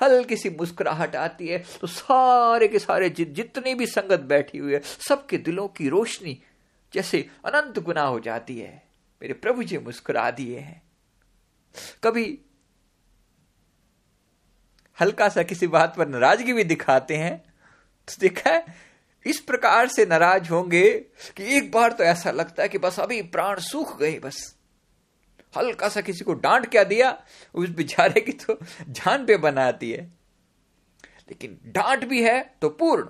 हल्की 0.00 0.36
सी 0.36 0.50
मुस्कुराहट 0.50 1.16
आती 1.16 1.48
है 1.48 1.58
तो 1.80 1.86
सारे 1.86 2.68
के 2.68 2.78
सारे 2.78 3.08
जि, 3.10 3.24
जितनी 3.24 3.74
भी 3.74 3.86
संगत 3.86 4.20
बैठी 4.20 4.58
हुई 4.58 4.72
है 4.72 4.80
सबके 5.08 5.38
दिलों 5.38 5.68
की 5.68 5.88
रोशनी 5.88 6.38
जैसे 6.92 7.20
अनंत 7.44 7.78
गुना 7.78 8.02
हो 8.02 8.20
जाती 8.20 8.58
है। 8.58 8.82
मेरे 9.22 9.34
प्रभु 9.34 9.62
जी 9.62 9.78
मुस्कुरा 9.78 10.30
दिए 10.30 10.58
हैं। 10.58 10.82
कभी 12.04 12.38
हल्का 14.98 15.28
सा 15.28 15.42
किसी 15.42 15.66
बात 15.66 15.96
पर 15.96 16.08
नाराज़गी 16.08 16.52
भी 16.52 16.64
दिखाते 16.64 17.16
हैं 17.16 17.36
तो 18.08 18.14
देखा 18.20 18.50
है 18.50 18.64
इस 19.26 19.40
प्रकार 19.40 19.88
से 19.88 20.06
नाराज़ 20.06 20.48
होंगे 20.50 20.90
कि 21.36 21.56
एक 21.56 21.70
बार 21.72 21.92
तो 21.92 22.04
ऐसा 22.04 22.30
लगता 22.30 22.62
है 22.62 22.68
कि 22.68 22.78
बस 22.78 22.98
अभी 23.00 23.20
प्राण 23.22 23.60
सूख 23.60 23.98
गए 23.98 24.18
बस। 24.18 24.57
हल्का 25.54 25.88
सा 25.88 26.00
किसी 26.00 26.24
को 26.24 26.34
डांट 26.34 26.66
क्या 26.66 26.84
दिया? 26.84 27.10
उस 27.54 27.68
बेचारे 27.68 28.20
की 28.20 28.32
तो 28.34 28.58
जान 28.80 29.24
पे 29.26 29.36
बनाती 29.36 29.90
है। 29.90 30.02
लेकिन 31.28 31.58
डांट 31.66 32.04
भी 32.04 32.22
है 32.22 32.40
तो 32.62 32.68
पूर्ण, 32.70 33.04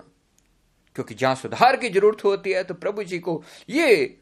क्योंकि 0.97 1.15
जहाँ 1.15 1.35
सुधार 1.35 1.77
की 1.77 1.89
ज़रूरत 1.89 2.25
होती 2.25 2.53
है 2.53 2.63
तो 2.65 2.75
प्रभु 2.75 3.03
जी 3.05 3.19
को 3.19 3.43
ये 3.71 4.19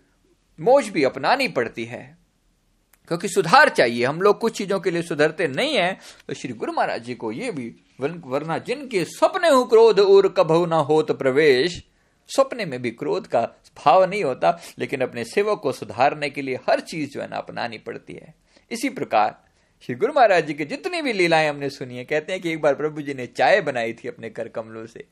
मोज 0.59 0.88
भी 0.88 1.05
अपनानी 1.05 1.48
पड़ती 1.48 1.85
है। 1.85 2.16
क्योंकि 3.11 3.29
सुधार 3.29 3.68
चाहिए। 3.68 4.05
हम 4.05 4.20
लोग 4.22 4.38
कुछ 4.38 4.57
चीज़ों 4.59 4.79
के 4.81 4.90
लिए 4.90 5.02
सुधरते 5.02 5.46
नहीं 5.48 5.74
है 5.74 5.92
तो 6.29 6.35
श्री 6.35 6.52
गुरु 6.52 6.72
महाराज 6.72 7.02
जी 7.02 7.14
को 7.14 7.31
ये 7.33 7.50
भी 7.52 7.74
वरना 8.00 8.57
जिनके 8.59 9.05
सपने 9.05 9.48
हो 9.48 9.64
क्रोध 9.64 10.00
और 10.00 10.29
कभु 10.29 10.64
ना 10.66 10.76
हो 10.79 11.00
तो 11.02 11.14
प्रवेश, 11.14 11.83
सपने 12.31 12.64
में 12.64 12.81
भी 12.83 12.90
क्रोध 12.90 13.26
का 13.26 13.44
भाव 13.78 14.04
नहीं 14.04 14.22
होता, 14.24 14.58
लेकिन 14.78 15.00
अपने 15.00 15.24
सेवक 15.24 15.60
को 15.60 15.72
सुधारने 15.72 16.30
के 16.30 16.42
लिए 16.42 16.58
हर 16.68 16.80
चीज़ 16.80 17.10
जो 17.10 17.20
है 17.20 17.28
ना 17.28 17.36
अपनानी 17.36 17.78
पड़ती 17.78 18.14
है। 18.14 18.34
इसी 18.70 18.88
प्रकार, 18.88 19.34
श्री 19.82 19.94
गुरु 19.94 20.12
महाराज 20.12 20.46
जी 20.46 20.54
की 20.54 20.64
जितनी 20.64 21.02
भी 21.02 21.12
लीलाएँ 21.12 21.48
हमने 21.48 21.70
सुनी 21.70 21.96
है, 21.96 22.04
कहते 22.04 22.32
हैं 22.32 22.42
कि 22.42 22.50
एक 22.52 22.60
बार 22.60 22.74
प्रभु 22.74 23.02
जी 23.02 23.14
ने 23.14 23.26
चाय 23.26 23.60
बनाई 23.60 23.92
थी 23.92 24.08
अपने 24.08 24.30
कर 24.30 24.48
कमलों 24.48 24.86
से। 24.86 25.04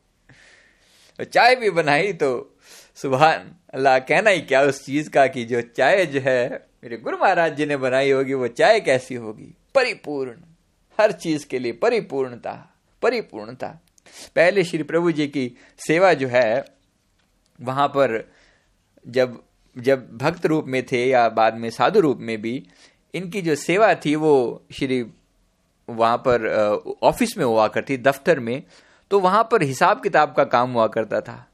चाय 1.25 1.55
भी 1.57 1.71
बनाई 1.71 2.13
तो 2.13 2.57
सुबह 2.97 3.27
अल्लाह 3.75 3.99
कहना 3.99 4.31
ही 4.31 4.41
क्या 4.41 4.63
उस 4.63 4.85
चीज़ 4.87 5.11
का 5.11 5.27
कि 5.27 5.45
जो 5.45 5.61
चाय 5.61 6.07
जो 6.07 6.21
है, 6.21 6.67
मेरे 6.85 6.97
गुरु 6.97 7.17
महाराज 7.17 7.57
जी 7.57 7.67
ने 7.67 7.77
बनाई 7.77 8.11
होगी, 8.11 8.35
वो 8.35 8.49
चाय 8.49 8.81
कैसी 8.81 9.15
होगी? 9.15 9.55
परिपूर्ण। 9.75 10.37
हर 10.99 11.13
चीज़ 11.13 11.47
के 11.47 11.59
लिए 11.59 11.73
परिपूर्णता 11.73 12.53
परिपूर्णता। 13.03 13.69
पहले 14.37 14.65
श्री 14.65 14.83
प्रभु 14.83 15.13
जी 15.13 15.27
की 15.27 15.51
सेवा 15.79 16.13
जो 16.13 16.29
है, 16.29 16.65
वहाँ 17.61 17.89
पर 17.89 18.33
जब 19.05 19.43
जब 19.77 20.07
भक्त 20.19 20.47
रूप 20.47 20.65
में 20.67 20.83
थे 20.87 21.05
या 21.05 21.29
बाद 21.29 21.57
में 21.57 21.69
साधु 21.71 22.01
रूप 22.01 22.19
में 22.21 22.41
भी, 22.43 22.67
इनकी 23.15 23.43
जो 23.43 23.55
सेवा 23.55 23.95
थी 23.95 24.15
वो 24.17 24.65
श्री 24.73 25.05
वहाँ 25.89 26.17
पर 26.19 26.47
ऑफ़िस 27.03 27.37
में 27.39 27.45
हुआ 27.45 27.67
करती, 27.69 27.97
दफ्तर 27.97 28.41
में 28.41 28.63
तो 29.11 29.21
वहाँ 29.21 29.43
पर 29.53 29.63
हिसाब 29.63 30.03
किताब 30.03 30.35
का 30.37 30.45
काम 30.45 30.73
हुआ 30.73 30.87
करता 30.87 31.21
था। 31.21 31.47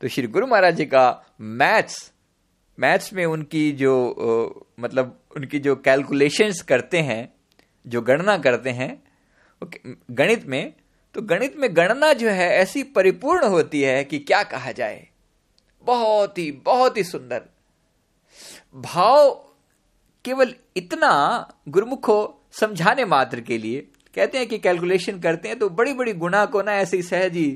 तो 0.00 0.08
श्री 0.08 0.26
गुरु 0.26 0.46
महाराज 0.46 0.76
जी 0.76 0.84
का 0.84 1.24
मैथ्स 1.40 2.12
मैथ्स 2.78 3.12
में 3.12 3.24
उनकी 3.24 3.70
जो 3.72 4.66
मतलब 4.80 5.18
उनकी 5.36 5.58
जो 5.58 5.76
कैलकुलेशंस 5.76 6.62
करते 6.62 6.98
हैं, 6.98 7.32
जो 7.86 8.00
गणना 8.02 8.36
करते 8.38 8.70
हैं 8.70 9.02
गणित 10.10 10.46
में 10.46 10.72
तो 11.14 11.22
गणित 11.22 11.56
में 11.56 11.68
गणना 11.76 12.12
जो 12.12 12.28
है 12.28 12.48
ऐसी 12.52 12.82
परिपूर्ण 12.82 13.46
होती 13.46 13.82
है 13.82 14.02
कि 14.04 14.18
क्या 14.18 14.42
कहा 14.42 14.72
जाए। 14.72 15.06
बहुत 15.85 16.37
ही 16.37 16.51
बहुत 16.65 16.97
ही 16.97 17.03
सुंदर 17.03 17.41
भाव 18.75 19.29
केवल 20.25 20.53
इतना 20.77 21.11
गुरुमुखो 21.69 22.17
समझाने 22.51 23.05
मात्र 23.05 23.41
के 23.41 23.57
लिए 23.57 23.87
कहते 24.15 24.37
हैं 24.37 24.47
कि 24.47 24.57
कैलकुलेशन 24.57 25.19
करते 25.19 25.49
हैं 25.49 25.59
तो 25.59 25.69
बड़ी 25.71 25.93
बड़ी 25.93 26.13
गुणा 26.15 26.45
को 26.45 26.61
ना 26.61 26.73
ऐसे 26.75 26.97
ही 26.97 27.03
सहज 27.03 27.35
ही 27.35 27.49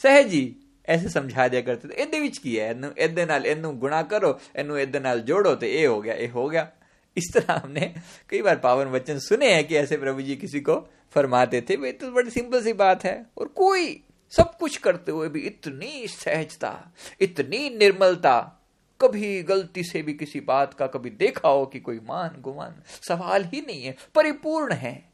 सहज 0.00 0.32
ही 0.32 0.44
ऐसे 0.88 1.08
समझा 1.08 1.46
दिया 1.48 1.60
करते 1.60 1.88
थे 1.88 1.94
ਇਹਦੇ 1.94 2.20
ਵਿੱਚ 2.20 2.38
ਕੀ 2.38 2.58
ਹੈ 2.60 2.68
ਇਹਨੂੰ 2.70 2.92
ਇਹਦੇ 2.96 3.24
ਨਾਲ 3.26 3.46
ਇਹਨੂੰ 3.46 3.78
ਗੁਣਾ 3.78 4.02
ਕਰੋ 4.02 4.38
ਇਹਨੂੰ 4.56 4.78
ਇਹਦੇ 4.80 5.00
ਨਾਲ 5.00 5.20
ਜੋੜੋ 5.20 5.54
ਤੇ 5.54 5.70
ਇਹ 5.72 5.86
ਹੋ 5.88 6.00
ਗਿਆ 6.02 6.14
ਇਹ 6.14 6.30
ਹੋ 6.30 6.48
ਗਿਆ 6.48 6.70
इस 7.16 7.26
तरह 7.34 7.58
हमने 7.58 7.86
कई 8.30 8.40
बार 8.42 8.56
पावन 8.56 8.88
वचन 8.88 9.18
सुने 9.20 9.52
हैं 9.52 9.66
कि 9.66 9.74
ऐसे 9.76 9.96
प्रभु 9.96 10.22
जी 10.22 10.34
किसी 10.36 10.60
को 10.60 10.74
फरमाते 11.14 11.60
थे 11.68 11.76
वे 11.76 11.92
तो 11.92 12.10
बड़ी 12.10 12.30
सिंपल 12.30 12.62
सी 12.62 12.72
बात 12.74 13.04
है 13.04 13.14
और 13.38 13.48
कोई 13.54 13.84
सब 14.31 14.57
कुछ 14.57 14.77
करते 14.77 15.11
हुए 15.11 15.29
भी 15.29 15.39
इतनी 15.39 16.07
सहजता, 16.07 16.93
इतनी 17.21 17.69
निर्मलता, 17.69 18.55
कभी 19.01 19.43
गलती 19.43 19.83
से 19.83 20.01
भी 20.01 20.13
किसी 20.13 20.39
बात 20.39 20.73
का 20.73 20.87
कभी 20.87 21.09
देखा 21.09 21.49
हो 21.49 21.65
कि 21.65 21.79
कोई 21.79 21.99
मान 21.99 22.35
गुमान, 22.41 22.75
सवाल 23.01 23.43
ही 23.43 23.61
नहीं 23.61 23.83
है, 23.83 23.95
परिपूर्ण 24.15 24.73
है। 24.73 25.09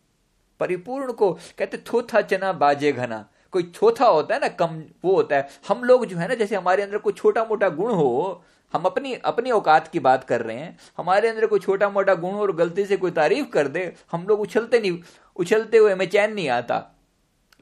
परिपूर्ण 0.60 1.12
को 1.12 1.34
कहते 1.34 1.78
थोथा 1.78 2.22
चना 2.22 2.54
बाजे 2.54 2.92
घना। 2.92 3.30
कोई 3.52 3.64
छोथा 3.64 4.06
होता 4.06 4.36
है 4.36 4.42
ना, 4.42 4.48
कम 4.48 4.84
वो 5.04 5.16
होता 5.16 5.36
है। 5.36 5.50
हम 5.68 5.84
लोग 5.84 6.06
जो 6.06 6.18
है 6.18 6.28
ना, 6.28 6.34
जैसे 6.34 6.56
हमारे 6.56 6.84
अंदर 6.84 6.98
कोई 6.98 7.14
छोटा 7.14 7.44
मोटा 7.44 7.70
गुण 7.70 7.92
हो, 7.92 8.44
हम 8.74 8.84
अपनी 8.84 9.14
अपनी 9.14 9.52
औकात 9.52 9.88
की 9.88 10.00
बात 10.00 10.24
कर 10.24 10.42
रहे 10.42 10.58
हैं, 10.58 10.78
हमारे 10.98 11.30
अंदर 11.30 11.46
कोई 11.46 11.60
छोटा 11.60 11.90
मोटा 11.90 12.16
गुण 12.16 12.32
और 12.32 12.56
गलती 12.56 12.86
से 12.86 12.98
कोई 12.98 13.12
तारीफ़ 13.12 13.48
कर 13.48 13.68
दे, 13.68 13.96
हम 14.12 14.28
लोग 14.28 14.40
उछलते 14.40 14.80
नहीं, 14.80 15.00
उछलते 15.36 15.78
हुए 15.78 15.94
हमें 15.94 16.10
चैन 16.10 16.34
नहीं 16.34 16.50
आता। 16.50 16.95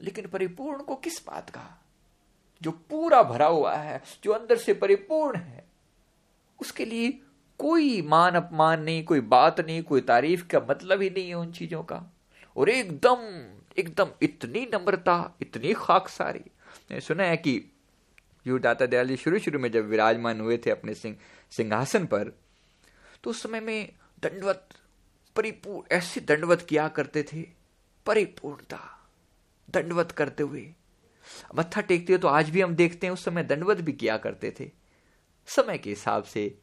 लेकिन 0.00 0.26
परिपूर्ण 0.26 0.82
को 0.82 0.96
किस 0.96 1.26
बात 1.26 1.50
का? 1.50 1.82
जो 2.62 2.70
पूरा 2.70 3.22
भरा 3.22 3.46
हुआ 3.46 3.74
है, 3.74 4.02
जो 4.24 4.32
अंदर 4.32 4.56
से 4.56 4.74
परिपूर्ण 4.74 5.38
है, 5.38 5.64
उसके 6.60 6.84
लिए 6.84 7.20
कोई 7.58 8.02
मान 8.02 8.34
अपमान 8.34 8.82
नहीं, 8.82 9.04
कोई 9.04 9.20
बात 9.20 9.60
नहीं, 9.60 9.82
कोई 9.82 10.00
तारीफ़ 10.00 10.46
का 10.46 10.60
मतलब 10.70 11.02
ही 11.02 11.10
नहीं 11.10 11.28
है 11.28 11.34
उन 11.34 11.52
चीज़ों 11.52 11.82
का। 11.82 12.04
और 12.56 12.68
एकदम 12.68 13.50
एकदम 13.78 14.06
इतनी 14.22 14.68
नम्रता, 14.74 15.34
इतनी 15.40 15.74
खाकसारी 15.74 16.50
ने 16.90 17.00
सुना 17.00 17.24
है 17.24 17.36
कि 17.36 17.72
यू 18.46 18.58
दाता 18.58 18.86
दयाल 18.86 19.08
जी 19.08 19.16
शुरू 19.16 19.38
शुरू 19.38 19.58
में 19.58 19.72
जब 19.72 19.88
विराजमान 19.88 20.40
हुए 20.40 20.58
थे 20.58 20.70
अपने 20.70 20.94
सिंह, 20.94 21.16
सिंहासन 21.50 22.06
पर 22.06 22.38
तो 23.24 23.30
उस 23.30 23.42
समय 23.42 23.60
में 23.60 23.92
दंडवत, 24.22 24.68
परिपूर्ण, 25.36 25.96
ऐसे 25.96 26.20
दंडवत 26.20 26.62
किया 26.62 26.88
करते 26.88 27.22
थे, 27.22 27.48
परिपूर्णता। 28.06 29.03
दंडवत 29.70 30.12
करते 30.12 30.42
हुए। 30.42 30.68
मत्था 31.54 31.80
टेकते 31.80 32.12
हुए 32.12 32.20
तो 32.20 32.28
आज 32.28 32.50
भी 32.50 32.60
हम 32.60 32.74
देखते 32.74 33.06
हैं, 33.06 33.14
उस 33.14 33.24
समय 33.24 33.42
दंडवत 33.42 33.80
भी 33.80 33.92
किया 33.92 34.16
करते 34.16 34.54
थे। 34.60 34.70
समय 35.48 35.78
के 35.78 35.90
हिसाब 35.90 36.24
से 36.24 36.58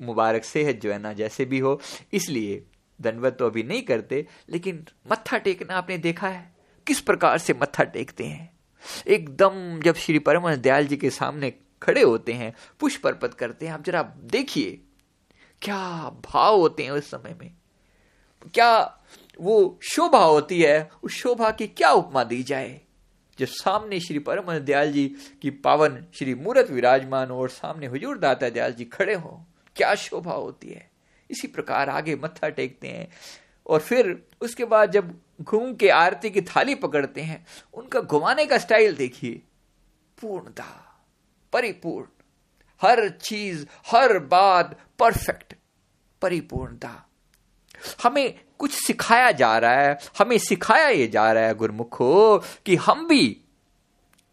मुबारक 0.00 0.44
सेहत 0.44 0.76
जो 0.76 0.92
है 0.92 0.98
ना, 0.98 1.12
जैसे 1.12 1.44
भी 1.44 1.58
हो, 1.58 1.80
इसलिए 2.12 2.64
दंडवत 3.00 3.36
तो 3.38 3.46
अभी 3.46 3.62
नहीं 3.62 3.82
करते, 3.82 4.26
लेकिन 4.48 4.84
मत्था 5.10 5.38
टेकना 5.38 5.74
आपने 5.74 5.98
देखा 5.98 6.28
है, 6.28 6.54
किस 6.86 7.00
प्रकार 7.00 7.38
से 7.38 7.54
मत्था 7.54 7.84
टेकते 7.84 8.24
हैं। 8.24 8.50
एकदम 9.06 9.80
जब 9.80 9.94
श्री 9.94 10.18
परम 10.18 10.54
दयाल 10.54 10.86
जी 10.86 10.96
के 10.96 11.10
सामने 11.10 11.52
खड़े 11.82 12.02
होते 12.02 12.32
हैं, 12.32 12.52
पुष्प 12.80 13.06
अर्पित 13.06 13.34
करते 13.34 13.66
हैं, 13.66 13.72
आप 13.72 13.84
जरा 13.84 14.02
देखिए, 14.24 14.80
क्या 15.62 16.10
भाव 16.24 16.58
होते 16.60 16.82
हैं 16.82 16.90
उस 16.90 17.10
समय 17.10 17.36
में। 17.40 17.50
क्या 18.54 19.02
वो 19.40 19.80
शोभा 19.82 20.24
होती 20.24 20.62
है, 20.62 20.90
उस 21.02 21.12
शोभा 21.12 21.50
की 21.50 21.66
क्या 21.66 21.90
उपमा 21.90 22.24
दी 22.24 22.42
जाए? 22.42 22.80
जब 23.38 23.46
सामने 23.46 24.00
श्री 24.00 24.18
परम 24.18 24.58
दयाल 24.58 24.92
जी 24.92 25.16
की 25.42 25.50
पावन 25.50 26.06
श्री 26.14 26.34
मूर्त 26.34 26.70
विराजमान 26.70 27.30
और 27.30 27.48
सामने 27.48 27.86
हुजूर 27.86 28.18
दाता 28.18 28.48
दयाल 28.48 28.72
जी 28.72 28.84
खड़े 28.84 29.14
हो, 29.14 29.46
क्या 29.76 29.94
शोभा 29.94 30.32
होती 30.32 30.68
है? 30.68 30.90
इसी 31.30 31.46
प्रकार 31.48 31.88
आगे 31.88 32.16
मत्था 32.16 32.48
टेकते 32.48 32.88
हैं 32.88 33.08
और 33.66 33.80
फिर 33.80 34.28
उसके 34.40 34.64
बाद 34.64 34.90
जब 34.90 35.20
घूम 35.42 35.74
के 35.74 35.88
आरती 35.88 36.30
की 36.30 36.40
थाली 36.40 36.74
पकड़ते 36.74 37.20
हैं, 37.20 37.46
उनका 37.74 38.00
घुमाने 38.00 38.46
का 38.46 38.58
स्टाइल 38.58 38.96
देखिए। 38.96 39.42
पूर्णता, 40.20 41.00
परिपूर्ण। 41.52 42.06
हर 42.82 43.08
चीज़, 43.08 43.66
हर 43.86 44.18
बात 44.18 44.80
परफेक्ट 44.98 45.54
परिपूर्णता। 46.22 47.06
हमें 48.02 48.45
कुछ 48.58 48.72
सिखाया 48.72 49.30
जा 49.32 49.58
रहा 49.58 49.74
है, 49.74 49.98
हमें 50.18 50.38
सिखाया 50.38 50.88
ये 50.88 51.06
जा 51.06 51.32
रहा 51.32 51.44
है 51.44 51.54
गुरमुखो, 51.54 52.38
कि 52.66 52.76
हम 52.76 53.06
भी 53.08 53.36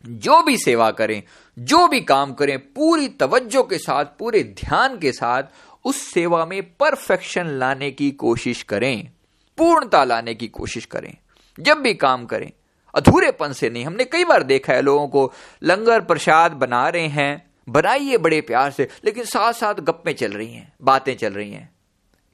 जो 0.05 0.41
भी 0.43 0.57
सेवा 0.57 0.91
करें, 0.91 1.23
जो 1.59 1.87
भी 1.87 2.01
काम 2.01 2.33
करें, 2.33 2.57
पूरी 2.59 3.07
तवज्जो 3.07 3.63
के 3.63 3.77
साथ, 3.77 4.05
पूरे 4.05 4.43
ध्यान 4.43 4.97
के 4.97 5.11
साथ 5.11 5.43
उस 5.85 6.01
सेवा 6.11 6.45
में 6.45 6.61
परफेक्शन 6.63 7.47
लाने 7.47 7.91
की 7.91 8.11
कोशिश 8.11 8.63
करें, 8.63 9.11
पूर्णता 9.57 10.03
लाने 10.03 10.35
की 10.35 10.47
कोशिश 10.47 10.85
करें, 10.85 11.17
जब 11.59 11.77
भी 11.77 11.93
काम 11.93 12.25
करें। 12.25 12.51
अधूरेपन 12.95 13.53
से 13.53 13.69
नहीं, 13.69 13.85
हमने 13.85 14.05
कई 14.05 14.25
बार 14.25 14.43
देखा 14.43 14.73
है 14.73 14.81
लोगों 14.81 15.07
को 15.07 15.33
लंगर 15.63 16.01
प्रसाद 16.01 16.51
बना 16.51 16.89
रहे 16.89 17.07
हैं, 17.07 17.51
बनाइए 17.69 18.17
बड़े 18.17 18.41
प्यार 18.41 18.71
से, 18.71 18.89
लेकिन 19.05 19.23
साथ 19.23 19.53
साथ 19.53 19.73
गप्पे 19.73 20.13
चल 20.13 20.31
रही 20.31 20.53
हैं, 20.53 20.73
बातें 20.81 21.17
चल 21.17 21.33
रही 21.33 21.51
हैं। 21.51 21.72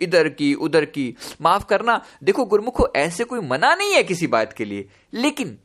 इधर 0.01 0.29
की 0.29 0.53
उधर 0.53 0.85
की। 0.85 1.15
माफ़ 1.41 1.65
करना 1.65 2.05
देखो 2.23 2.45
गुरमुखो 2.45 2.88
ऐसे 2.95 3.23
कोई 3.23 3.39
मना 3.39 3.75
नहीं 3.75 3.93
है 3.93 4.03
किसी 4.03 4.27
बात 4.27 4.53
के 4.53 4.65
लिए। 4.65 4.89
लेकिन 5.13 5.59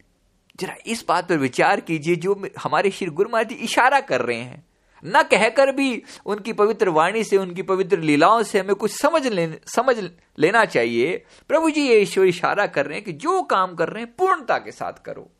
जरा 0.56 0.74
इस 0.86 1.04
बात 1.08 1.28
पर 1.28 1.36
विचार 1.36 1.80
कीजिए 1.80 2.16
जो 2.16 2.48
हमारे 2.58 2.90
श्री 2.90 3.06
गुरु 3.06 3.44
जी 3.44 3.54
इशारा 3.54 4.00
कर 4.00 4.22
रहे 4.22 4.38
हैं। 4.38 4.66
न 5.04 5.22
कहकर 5.22 5.72
भी 5.72 6.02
उनकी 6.26 6.52
पवित्र 6.52 6.88
वाणी 6.88 7.24
से 7.24 7.36
उनकी 7.36 7.62
पवित्र 7.62 7.98
लीलाओं 7.98 8.42
से 8.42 8.58
हमें 8.58 8.74
कुछ 8.74 8.90
समझ 8.90 9.26
ले, 9.26 9.48
समझ 9.66 10.10
लेना 10.38 10.64
चाहिए। 10.64 11.24
प्रभु 11.48 11.70
जी 11.70 11.88
ये 11.88 11.96
ईश्वर 11.96 12.26
इशारा 12.26 12.66
कर 12.66 12.86
रहे 12.86 12.94
हैं 12.94 13.04
कि 13.04 13.12
जो 13.12 13.42
काम 13.42 13.74
कर 13.74 13.88
रहे 13.88 14.02
हैं 14.02 14.14
पूर्णता 14.18 14.58
के 14.58 14.72
साथ 14.72 14.92
करो। 14.92 15.30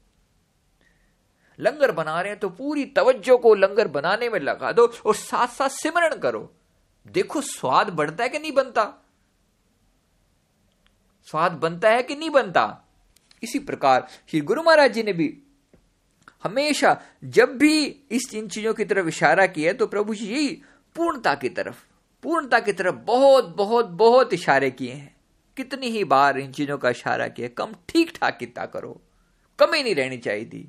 लंगर 1.61 1.92
बना 1.92 2.20
रहे 2.20 2.30
हैं 2.30 2.40
तो 2.40 2.48
पूरी 2.48 2.85
तवज्जो 2.85 3.37
को 3.37 3.54
लंगर 3.54 3.88
बनाने 3.88 4.28
में 4.28 4.40
लगा 4.40 4.72
दो 4.72 4.92
और 5.07 5.14
साथ 5.14 5.48
साथ 5.48 5.68
सिमरण 5.68 6.16
करो। 6.16 6.52
देखो, 7.07 7.40
स्वाद 7.40 7.90
बढ़ता 7.90 8.25
है 8.25 8.29
कि 8.29 8.38
नहीं 8.38 8.53
बनता? 8.53 8.85
स्वाद 11.29 11.53
बनता 11.53 11.90
है 11.90 12.03
कि 12.03 12.14
नहीं 12.14 12.31
बनता? 12.31 12.85
इसी 13.43 13.59
प्रकार, 13.59 14.07
श्री 14.31 14.40
गुरु 14.40 14.62
महाराज 14.62 14.93
जी 14.93 15.03
ने 15.03 15.12
भी 15.12 15.37
हमेशा 16.45 17.01
जब 17.25 17.57
भी 17.59 17.85
इस 18.11 18.35
इन 18.35 18.49
चीज़ों 18.49 18.75
की 18.75 18.85
तरफ़ 18.85 19.09
इशारा 19.09 19.47
किया 19.47 19.73
तो 19.73 19.87
प्रभु 19.87 20.14
जी 20.14 20.27
यही 20.27 20.49
पूर्णता 20.97 21.35
की 21.35 21.49
तरफ़, 21.49 21.77
पूर्णता 22.23 22.61
की 22.61 22.73
तरफ़ 22.73 22.95
बहुत 22.97 23.55
बहुत 23.57 23.87
बहुत 23.87 24.35
इशारे 24.35 24.71
किए 24.71 24.93
हैं। 24.93 25.14
कितनी 25.57 25.87
ही 25.87 26.05
बार 26.05 26.38
इन 26.38 26.53
चीज़ों 26.53 26.79
का 26.79 26.90
इशारा 26.90 27.29
किया, 27.29 27.49
कम 27.49 27.75
ठीक 27.88 28.12
ठाक 28.17 28.38
कितना 28.38 28.67
करो, 28.67 29.01
कमी 29.59 29.83
नहीं 29.83 29.95
रहनी 29.95 30.19
चाहिए 30.19 30.45
थी। 30.45 30.69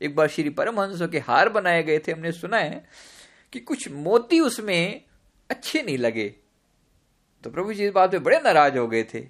एक 0.00 0.16
बार 0.16 0.28
श्री 0.28 0.50
परमहंसों 0.50 1.08
के 1.08 1.18
हार 1.18 1.48
बनाए 1.48 1.82
गए 1.82 1.98
थे, 1.98 2.12
हमने 2.12 2.32
सुना 2.32 2.56
है 2.56 2.86
कि 3.52 3.60
कुछ 3.60 3.90
मोती 3.90 4.40
उसमें 4.40 5.02
अच्छे 5.50 5.82
नहीं 5.82 5.98
लगे। 5.98 6.36
तो 7.44 7.50
प्रभु 7.50 7.72
जी 7.72 7.86
इस 7.86 7.92
बात 7.92 8.10
पे 8.10 8.18
बड़े 8.18 8.40
नाराज़ 8.40 8.78
हो 8.78 8.88
गए 8.88 9.04
थे। 9.04 9.20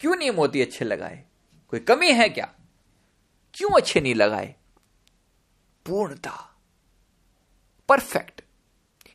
क्यों 0.00 0.16
नहीं 0.16 0.30
मोती 0.30 0.62
अच्छे 0.62 0.84
लगाए? 0.84 1.24
कोई 1.68 1.80
कमी 1.80 2.12
है 2.12 2.28
क्या? 2.28 2.54
क्यों 3.54 3.70
अच्छे 3.76 4.00
नहीं 4.00 4.14
लगाए? 4.14 4.54
पूर्णता। 5.86 6.56
परफेक्ट। 7.88 8.42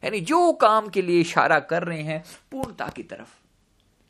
यानी 0.04 0.22
जो 0.22 0.54
काम 0.54 0.90
के 0.90 1.02
लिए 1.02 1.22
इशारा 1.22 1.60
कर 1.60 1.84
रहे 1.84 2.02
हैं, 2.02 2.24
पूर्णता 2.52 2.88
की 2.88 3.04
तरफ़। 3.04 3.42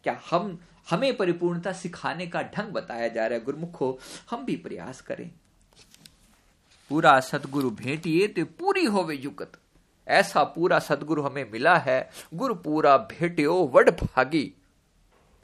क्या 0.03 0.21
हम, 0.31 0.59
हमें 0.89 1.17
परिपूर्णता 1.17 1.73
सिखाने 1.73 2.27
का 2.27 2.41
ढंग 2.41 2.71
बताया 2.71 3.07
जा 3.07 3.27
रहा 3.27 3.39
है? 3.39 3.45
गुरुमुखो, 3.45 3.99
हम 4.29 4.45
भी 4.45 4.55
प्रयास 4.55 5.01
करें। 5.01 5.31
पूरा 6.89 7.19
सदगुरु 7.19 7.69
भेटिए 7.69 8.27
तो 8.27 8.45
पूरी 8.45 8.85
होवे 8.85 9.15
युगत। 9.15 9.60
ऐसा 10.11 10.43
पूरा 10.43 10.79
सदगुरु 10.79 11.21
हमें 11.21 11.51
मिला 11.51 11.77
है, 11.77 12.09
गुरु 12.33 12.55
पूरा 12.55 12.97
भेटियो 12.97 13.71
वड 13.75 13.89
भागी। 13.89 14.53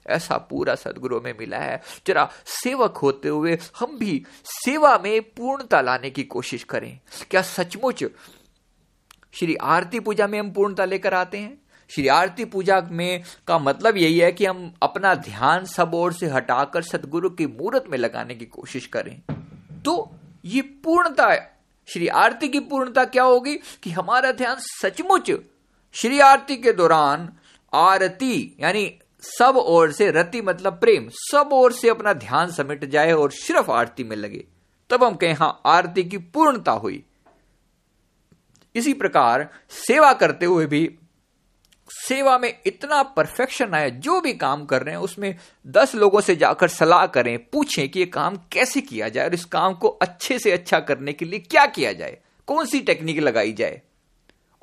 ऐसा 0.07 0.37
पूरा 0.37 0.75
सदगुरु 0.75 1.21
में 1.21 1.33
मिला 1.39 1.57
है। 1.57 1.81
जरा 2.07 2.29
सेवक 2.45 2.97
होते 2.97 3.27
हुए 3.27 3.57
हम 3.79 3.97
भी 3.97 4.25
सेवा 4.45 4.97
में 4.97 5.21
पूर्णता 5.21 5.81
लाने 5.81 6.09
की 6.09 6.23
कोशिश 6.23 6.63
करें। 6.63 6.99
क्या 7.31 7.41
सचमुच 7.41 8.03
श्री 9.33 9.55
आरती 9.55 9.99
पूजा 9.99 10.27
में 10.27 10.39
हम 10.39 10.51
पूर्णता 10.51 10.85
लेकर 10.85 11.13
आते 11.13 11.37
हैं? 11.37 11.61
श्री 11.89 12.07
आरती 12.07 12.45
पूजा 12.45 12.81
में 12.81 13.23
का 13.47 13.59
मतलब 13.59 13.97
यही 13.97 14.19
है 14.19 14.31
कि 14.31 14.45
हम 14.45 14.73
अपना 14.81 15.15
ध्यान 15.15 15.65
सब 15.65 15.91
ओर 15.93 16.13
से 16.13 16.25
हटाकर 16.27 16.81
सदगुरु 16.81 17.29
की 17.29 17.47
मूर्त 17.47 17.83
में 17.89 17.97
लगाने 17.97 18.35
की 18.35 18.45
कोशिश 18.45 18.85
करें। 18.85 19.21
तो 19.85 20.15
ये 20.45 20.61
पूर्णता 20.61 21.56
श्री 21.87 22.07
आरती 22.07 22.49
की 22.49 22.59
पूर्णता 22.59 23.05
क्या 23.05 23.23
होगी? 23.23 23.55
कि 23.55 23.89
हमारा 23.89 24.31
ध्यान 24.31 24.55
सचमुच 24.59 25.31
श्री 25.93 26.19
आरती 26.19 26.57
के 26.57 26.73
दौरान 26.73 27.33
आरती, 27.73 28.55
यानी 28.59 28.99
सब 29.21 29.53
ओर 29.57 29.91
से 29.91 30.11
रति 30.11 30.41
मतलब 30.41 30.79
प्रेम, 30.79 31.09
सब 31.11 31.49
ओर 31.53 31.71
से 31.71 31.89
अपना 31.89 32.13
ध्यान 32.13 32.51
समेट 32.51 32.85
जाए 32.85 33.11
और 33.11 33.31
सिर्फ़ 33.31 33.71
आरती 33.71 34.03
में 34.03 34.15
लगे। 34.15 34.45
तब 34.89 35.03
हम 35.03 35.15
कहें, 35.15 35.33
हाँ, 35.33 35.61
आरती 35.65 36.03
की 36.03 36.17
पूर्णता 36.17 36.71
हुई। 36.71 37.03
इसी 38.75 38.93
प्रकार 38.93 39.49
सेवा 39.69 40.13
करते 40.13 40.45
हुए 40.45 40.65
भी 40.65 40.95
सेवा 41.89 42.37
में 42.37 42.59
इतना 42.65 43.03
परफेक्शन 43.03 43.73
आया, 43.73 43.89
जो 43.89 44.21
भी 44.21 44.33
काम 44.33 44.65
कर 44.65 44.83
रहे 44.83 44.95
हैं, 44.95 45.01
उसमें 45.01 45.35
दस 45.67 45.95
लोगों 45.95 46.21
से 46.21 46.35
जाकर 46.35 46.67
सलाह 46.67 47.05
करें, 47.05 47.37
पूछें 47.49 47.89
कि 47.89 47.99
ये 47.99 48.05
काम 48.05 48.37
कैसे 48.51 48.81
किया 48.81 49.09
जाए 49.09 49.25
और 49.25 49.33
इस 49.33 49.45
काम 49.45 49.73
को 49.73 49.87
अच्छे 49.87 50.39
से 50.39 50.51
अच्छा 50.51 50.79
करने 50.79 51.13
के 51.13 51.25
लिए 51.25 51.39
क्या 51.39 51.65
किया 51.65 51.93
जाए 51.93 52.17
कौन 52.47 52.65
सी 52.65 52.79
टेक्निक 52.79 53.19
लगाई 53.19 53.53
जाए। 53.53 53.81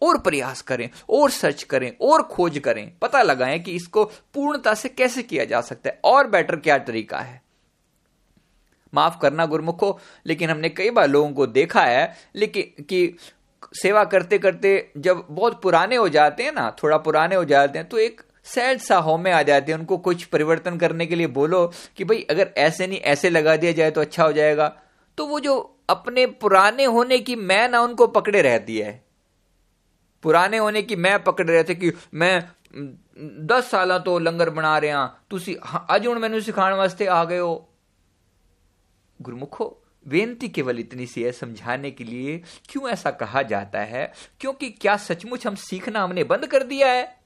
और 0.03 0.19
प्रयास 0.19 0.63
करें, 0.63 0.91
और 1.11 1.31
सर्च 1.31 1.63
करें, 1.63 1.93
और 2.01 2.23
खोज 2.23 2.59
करें, 2.59 2.93
पता 2.99 3.23
लगाएँ 3.23 3.59
कि 3.59 3.73
इसको 3.73 4.05
पूर्णता 4.05 4.75
से 4.75 4.89
कैसे 4.89 5.23
किया 5.23 5.45
जा 5.45 5.61
सकता 5.61 5.91
है, 5.91 6.01
और 6.05 6.27
बेटर 6.27 6.57
क्या 6.57 6.79
तरीका 6.79 7.19
है। 7.19 7.43
माफ़ 8.95 9.19
करना 9.23 9.47
गुरमुखो, 9.47 10.01
लेकिन 10.27 10.51
हमने 10.51 10.69
कई 10.69 10.91
बार 10.91 11.09
लोगों 11.09 11.31
को 11.31 11.47
देखा 11.47 11.83
है 11.83 12.17
लेकिन 12.37 12.83
कि 12.85 13.17
सेवा 13.73 14.05
करते 14.07 14.39
करते 14.39 14.93
जब 14.99 15.27
बहुत 15.31 15.61
पुराने 15.63 15.97
हो 15.97 16.09
जाते 16.09 16.43
हैं 16.43 16.53
ना, 16.53 16.71
थोड़ा 16.83 16.97
पुराने 16.99 17.35
हो 17.35 17.45
जाते 17.45 17.79
हैं 17.79 17.89
तो 17.89 17.99
एक 17.99 18.23
सैड 18.47 18.79
सा 18.79 18.97
हो 18.99 19.17
में 19.19 19.31
आ 19.33 19.43
जाते 19.43 19.73
हैं, 19.73 19.79
उनको 19.79 19.97
कुछ 19.99 20.25
परिवर्तन 20.25 20.77
करने 20.79 21.07
के 21.07 21.15
लिए 21.15 21.27
बोलो 21.29 21.67
कि 21.97 22.05
भाई 22.05 22.27
अगर 22.31 22.51
ऐसे 22.59 22.87
नहीं, 22.87 22.99
ऐसे 22.99 23.31
लगा 23.31 23.57
दिया 23.57 23.73
जाए 23.73 23.91
तो 23.91 24.01
अच्छा 24.01 24.25
हो 24.25 24.33
जाएगा। 24.33 24.69
तो 25.19 25.27
वो 25.27 25.41
जो 25.41 25.55
अपने 25.91 26.27
पुराने 26.27 26.85
होने 26.87 27.19
की 27.19 27.37
मैं 27.37 27.69
ना, 27.69 27.81
उनको 27.81 28.07
पकड़े 28.09 28.43
रहती 28.43 28.79
है। 28.79 29.03
पुराने 30.25 30.59
होने 30.59 30.83
की 30.83 30.97
मैं 30.97 31.23
पकड़ 31.25 31.47
रहे 31.47 31.63
थे 31.65 31.75
कि 31.75 31.93
मैं 32.15 32.43
दस 33.47 33.71
साल 33.71 33.99
तो 33.99 34.19
लंगर 34.19 34.51
बना 34.51 34.77
रहे 34.79 35.07
तुम 35.31 35.41
अज 35.91 36.07
हूँ 36.07 36.15
मैं 36.17 36.41
सिखाने 36.41 36.77
वास्ते 36.77 37.07
आ 37.07 37.25
गए 37.25 37.39
हो। 37.39 37.55
गुरमुखो 39.21 39.67
बेनती 40.09 40.49
केवल 40.49 40.79
इतनी 40.79 41.07
सी 41.07 41.23
है 41.23 41.33
समझाने 41.33 41.91
के 41.91 42.05
लिए, 42.05 42.43
क्यों 42.69 42.89
ऐसा 42.89 43.11
कहा 43.11 43.43
जाता 43.43 43.81
है? 43.81 44.13
क्योंकि 44.41 44.71
क्या 44.71 44.97
सचमुच 44.97 45.47
हम 45.47 45.55
सीखना 45.55 46.03
हमने 46.03 46.25
बंद 46.25 46.47
कर 46.47 46.63
दिया 46.63 46.93
है? 46.93 47.17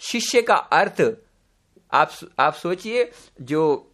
शिष्य 0.00 0.42
का 0.42 0.54
अर्थ, 0.54 1.02
आप 1.92 2.12
आप 2.38 2.54
सोचिए, 2.54 3.10
जो 3.40 3.86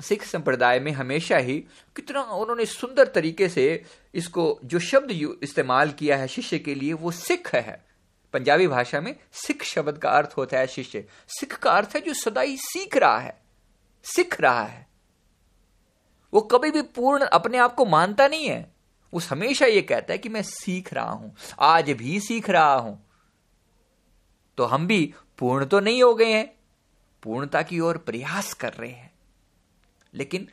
सिख 0.00 0.24
संप्रदाय 0.24 0.80
में 0.80 0.92
हमेशा 0.92 1.36
ही 1.36 1.58
कितना 1.96 2.22
उन्होंने 2.22 2.66
सुंदर 2.66 3.06
तरीके 3.06 3.48
से 3.48 3.84
इसको, 4.14 4.60
जो 4.64 4.78
शब्द 4.78 5.10
इस्तेमाल 5.42 5.90
किया 5.90 6.16
है 6.16 6.28
शिष्य 6.28 6.58
के 6.58 6.74
लिए, 6.74 6.92
वो 6.92 7.10
सिख 7.10 7.54
है। 7.54 7.84
पंजाबी 8.34 8.66
भाषा 8.66 9.00
में 9.00 9.14
सिख 9.32 9.62
शब्द 9.62 9.98
का 9.98 10.10
अर्थ 10.10 10.34
होता 10.36 10.58
है 10.58 10.66
शिष्य। 10.66 11.04
सिख 11.28 11.56
का 11.56 11.70
अर्थ 11.70 11.94
है 11.96 12.00
जो 12.00 12.14
सदा 12.14 12.40
ही 12.40 12.56
सीख 12.56 12.96
रहा 12.96 13.18
है, 13.18 13.42
सीख 14.04 14.40
रहा 14.40 14.62
है। 14.62 14.91
वो 16.32 16.40
कभी 16.40 16.70
भी 16.70 16.82
पूर्ण 16.82 17.24
अपने 17.24 17.58
आप 17.58 17.74
को 17.74 17.84
मानता 17.84 18.28
नहीं 18.28 18.48
है। 18.48 18.72
वो 19.12 19.20
हमेशा 19.30 19.66
ये 19.66 19.82
कहता 19.82 20.12
है 20.12 20.18
कि 20.18 20.28
मैं 20.28 20.42
सीख 20.42 20.94
रहा 20.94 21.10
हूँ, 21.10 21.34
आज 21.60 21.90
भी 21.90 22.20
सीख 22.20 22.50
रहा 22.50 22.74
हूँ। 22.74 23.06
तो 24.56 24.64
हम 24.64 24.86
भी 24.86 25.14
पूर्ण 25.38 25.64
तो 25.64 25.80
नहीं 25.80 26.02
हो 26.02 26.14
गए 26.14 26.32
हैं, 26.32 26.52
पूर्णता 27.22 27.62
की 27.62 27.80
ओर 27.80 27.98
प्रयास 27.98 28.52
कर 28.54 28.72
रहे 28.72 28.90
हैं। 28.90 29.12
लेकिन 30.14 30.48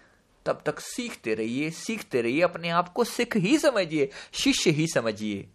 तब 0.45 0.61
तक 0.65 0.79
सीखते 0.79 1.33
रहिए 1.33 1.69
सीखते 1.69 2.21
रहिए, 2.21 2.41
अपने 2.41 2.69
आप 2.69 2.93
को 2.93 3.03
सिख 3.03 3.37
ही 3.37 3.57
समझिए, 3.57 4.09
शिष्य 4.33 4.71
ही 4.71 4.87
समझिए। 4.87 5.47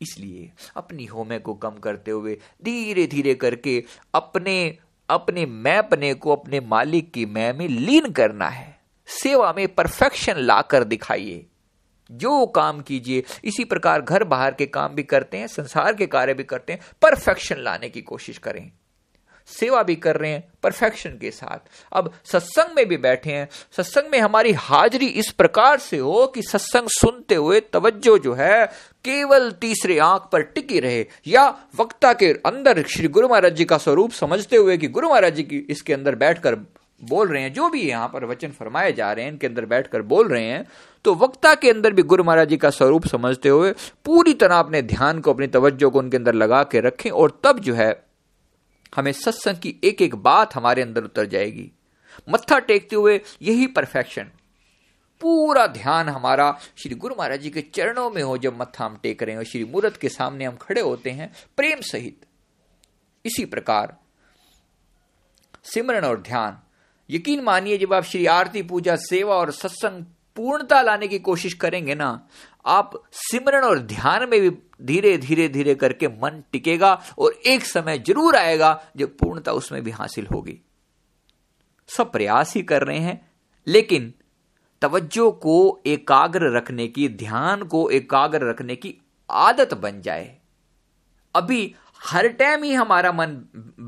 इसलिए 0.00 0.50
अपनी 0.76 1.04
होमे 1.04 1.38
को 1.38 1.54
कम 1.54 1.70
करते 1.70 2.10
हुए 2.10 2.38
धीरे 2.64 3.06
धीरे 3.06 3.34
करके 3.34 3.84
अपने 4.14 4.78
अपने 5.08 5.46
मैं 5.46 5.62
मैपने 5.62 6.14
को 6.14 6.36
अपने 6.36 6.60
मालिक 6.60 7.12
की 7.12 7.26
मैं 7.26 7.52
में 7.54 7.68
लीन 7.68 8.12
करना 8.12 8.48
है। 8.48 8.69
सेवा 9.10 9.54
में 9.56 9.66
परफेक्शन 9.74 10.34
लाकर 10.36 10.84
दिखाइए। 10.84 11.46
जो 12.10 12.46
काम 12.46 12.80
कीजिए, 12.80 13.22
इसी 13.44 13.64
प्रकार 13.64 14.00
घर 14.00 14.24
बाहर 14.24 14.54
के 14.54 14.66
काम 14.66 14.94
भी 14.94 15.02
करते 15.02 15.36
हैं, 15.36 15.46
संसार 15.46 15.94
के 15.94 16.06
कार्य 16.06 16.34
भी 16.34 16.44
करते 16.44 16.72
हैं 16.72 16.80
परफेक्शन 17.02 17.56
लाने 17.58 17.88
की 17.88 18.02
कोशिश 18.02 18.38
करें। 18.38 18.70
सेवा 19.48 19.82
भी 19.82 19.94
कर 19.96 20.16
रहे 20.16 20.30
हैं 20.30 20.52
परफेक्शन 20.62 21.10
के 21.10 21.30
साथ। 21.30 21.58
अब 21.92 22.12
सत्संग 22.24 22.76
में 22.76 22.86
भी 22.88 22.96
बैठे 22.96 23.32
हैं, 23.32 23.48
सत्संग 23.76 24.10
में 24.12 24.18
हमारी 24.18 24.52
हाजिरी 24.52 25.06
इस 25.06 25.30
प्रकार 25.32 25.78
से 25.78 25.98
हो 25.98 26.26
कि 26.26 26.42
सत्संग 26.42 26.88
सुनते 26.88 27.34
हुए 27.34 27.60
तवज्जो 27.60 28.18
जो 28.18 28.34
है, 28.34 28.66
केवल 29.04 29.50
तीसरे 29.50 29.98
आँख 29.98 30.28
पर 30.32 30.42
टिकी 30.42 30.80
रहे, 30.80 31.06
या 31.26 31.48
वक्ता 31.80 32.12
के 32.12 32.32
अंदर 32.46 32.82
श्री 32.82 33.08
गुरु 33.08 33.28
महाराज 33.28 33.52
जी 33.52 33.64
का 33.64 33.78
स्वरूप 33.78 34.10
समझते 34.10 34.56
हुए 34.56 34.78
कि 34.78 34.88
गुरु 34.88 35.08
महाराज 35.08 35.34
जी 35.34 35.42
की 35.42 35.58
इसके 35.58 35.92
अंदर 35.92 36.14
बैठकर 36.14 36.54
बोल 37.00 37.28
रहे 37.28 37.42
हैं, 37.42 37.52
जो 37.52 37.68
भी 37.68 37.82
यहाँ 37.82 38.08
पर 38.08 38.24
वचन 38.24 38.50
फरमाए 38.50 38.92
जा 38.92 39.12
रहे 39.12 39.24
हैं, 39.24 39.32
इनके 39.32 39.46
अंदर 39.46 39.64
बैठकर 39.66 40.02
बोल 40.04 40.28
रहे 40.28 40.44
हैं 40.44 40.66
तो 41.04 41.14
वक्ता 41.14 41.54
के 41.54 41.70
अंदर 41.70 41.92
भी 41.92 42.02
गुरु 42.04 42.24
महाराज 42.24 42.48
जी 42.48 42.56
का 42.56 42.70
स्वरूप 42.70 43.06
समझते 43.06 43.48
हुए 43.48 43.72
पूरी 44.04 44.34
तरह 44.34 44.58
अपने 44.58 44.82
ध्यान 44.84 45.20
को, 45.20 45.32
अपनी 45.32 45.46
तवज्जो 45.46 45.90
को 45.90 45.98
उनके 45.98 46.16
अंदर 46.16 46.34
लगा 46.34 46.62
के 46.64 46.80
रखें 46.80 47.10
और 47.10 47.40
तब 47.44 47.58
जो 47.58 47.74
है, 47.74 47.90
हमें 48.92 49.12
सत्संग 49.12 49.56
की 49.56 49.74
एक 49.84 50.02
एक 50.02 50.14
बात 50.16 50.54
हमारे 50.54 50.82
अंदर 50.82 51.04
उतर 51.04 51.26
जाएगी। 51.26 51.70
मत्था 52.28 52.58
टेकते 52.60 52.96
हुए 52.96 53.20
यही 53.42 53.66
परफेक्शन 53.68 54.30
पूरा 55.22 55.66
ध्यान 55.68 56.08
हमारा 56.08 56.50
श्री 56.76 56.94
गुरु 56.94 57.14
महाराज 57.18 57.40
जी 57.40 57.50
के 57.50 57.60
चरणों 57.74 58.10
में 58.10 58.22
हो 58.22 58.36
जब 58.38 58.60
मत्था 58.60 58.84
हम 58.84 58.98
टेक 59.02 59.22
रहे 59.22 59.36
हैं 59.36 59.42
श्री 59.44 59.64
मूर्त 59.64 59.96
के 59.96 60.08
सामने 60.08 60.44
हम 60.44 60.56
खड़े 60.56 60.80
होते 60.80 61.10
हैं, 61.10 61.32
प्रेम 61.56 61.80
सहित। 61.82 62.26
इसी 63.24 63.44
प्रकार 63.46 63.96
सिमरन 65.64 66.04
और 66.04 66.20
ध्यान। 66.20 66.58
यकीन 67.10 67.40
मानिए, 67.40 67.78
जब 67.78 67.94
आप 67.94 68.04
श्री 68.04 68.26
आरती 68.26 68.62
पूजा, 68.62 68.96
सेवा 68.96 69.36
और 69.36 69.50
सत्संग 69.52 70.04
पूर्णता 70.36 70.80
लाने 70.82 71.08
की 71.08 71.18
कोशिश 71.18 71.54
करेंगे 71.54 71.94
ना, 71.94 72.28
आप 72.66 73.02
सिमरन 73.12 73.62
और 73.62 73.78
ध्यान 73.78 74.28
में 74.28 74.40
भी 74.40 74.50
धीरे 74.82 75.16
धीरे 75.18 75.48
धीरे 75.48 75.74
करके 75.74 76.08
मन 76.08 76.42
टिकेगा 76.52 76.92
और 77.18 77.32
एक 77.32 77.64
समय 77.64 77.98
ज़रूर 77.98 78.36
आएगा 78.36 78.82
जब 78.96 79.16
पूर्णता 79.18 79.52
उसमें 79.52 79.82
भी 79.84 79.90
हासिल 79.90 80.26
होगी। 80.26 80.58
सब 81.88 82.12
प्रयास 82.12 82.54
ही 82.54 82.62
कर 82.62 82.82
रहे 82.82 82.98
हैं, 82.98 83.30
लेकिन 83.66 84.12
तवज्जो 84.82 85.30
को 85.30 85.80
एकाग्र 85.86 86.56
रखने 86.56 86.88
की, 86.88 87.08
ध्यान 87.08 87.62
को 87.62 87.88
एकाग्र 87.90 88.48
रखने 88.50 88.76
की 88.76 88.94
आदत 89.30 89.74
बन 89.74 90.00
जाए। 90.00 90.38
अभी 91.34 91.74
हर 92.06 92.28
टाइम 92.28 92.62
ही 92.62 92.72
हमारा 92.74 93.12
मन 93.12 93.34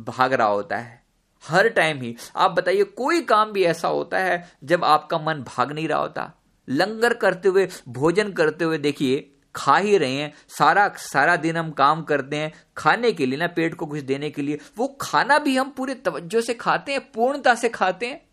भाग 0.09 0.33
रहा 0.33 0.49
होता 0.49 0.77
है। 0.77 1.02
हर 1.49 1.69
टाइम 1.69 2.03
ही। 2.03 2.17
आप 2.37 2.51
बताइए, 2.51 2.85
कोई 2.85 3.21
काम 3.21 3.53
भी 3.53 3.65
ऐसा 3.65 3.89
होता 3.89 4.19
है 4.19 4.53
जब 4.65 4.85
आपका 4.85 5.19
मन 5.19 5.35
भाग 5.35 5.73
नहीं 5.73 5.89
रहा 5.89 5.99
होता? 5.99 6.33
लंगर 6.69 7.15
करते 7.15 7.49
हुए, 7.49 7.69
भोजन 7.89 8.33
करते 8.33 8.65
हुए 8.65 8.79
देखिए, 8.79 9.29
खा 9.57 9.77
ही 9.77 9.99
रहे 9.99 10.13
हैं। 10.13 10.33
सारा 10.49 10.89
सारा 10.89 11.37
दिन 11.37 11.57
हम 11.57 11.71
काम 11.71 12.03
करते 12.03 12.37
हैं 12.37 12.53
खाने 12.77 13.13
के 13.13 13.27
लिए 13.27 13.39
ना, 13.39 13.47
पेट 13.47 13.75
को 13.75 13.87
कुछ 13.87 14.01
देने 14.01 14.31
के 14.31 14.43
लिए। 14.43 14.59
वो 14.77 14.99
खाना 15.01 15.39
भी 15.39 15.57
हम 15.57 15.71
पूरे 15.71 15.95
तवज्जो 15.95 16.41
से 16.41 16.55
खाते 16.55 16.93
हैं, 16.93 17.13
पूर्णता 17.13 17.55
से 17.55 17.69
खाते 17.69 18.07
हैं। 18.07 18.27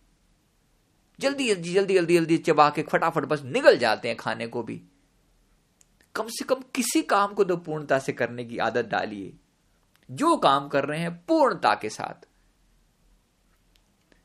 जल्दी 1.19 1.47
जल्दी 1.47 1.73
जल्दी 1.73 1.93
जल्दी 1.93 2.17
जल्दी 2.17 2.37
चबा 2.37 2.69
के 2.69 2.83
फटाफट 2.83 3.25
बस 3.25 3.41
निकल 3.43 3.77
जाते 3.77 4.07
हैं 4.07 4.17
खाने 4.17 4.47
को 4.47 4.63
भी। 4.63 4.81
कम 6.15 6.27
से 6.27 6.45
कम 6.45 6.55
किसी 6.75 7.01
काम 7.01 7.33
को 7.33 7.43
तो 7.43 7.57
पूर्णता 7.57 7.99
से 7.99 8.13
करने 8.13 8.45
की 8.45 8.57
आदत 8.57 8.85
डालिए। 8.85 9.33
जो 10.11 10.37
काम 10.37 10.67
कर 10.67 10.85
रहे 10.85 10.99
हैं 10.99 11.25
पूर्णता 11.27 11.73
के 11.73 11.89
साथ। 11.89 12.28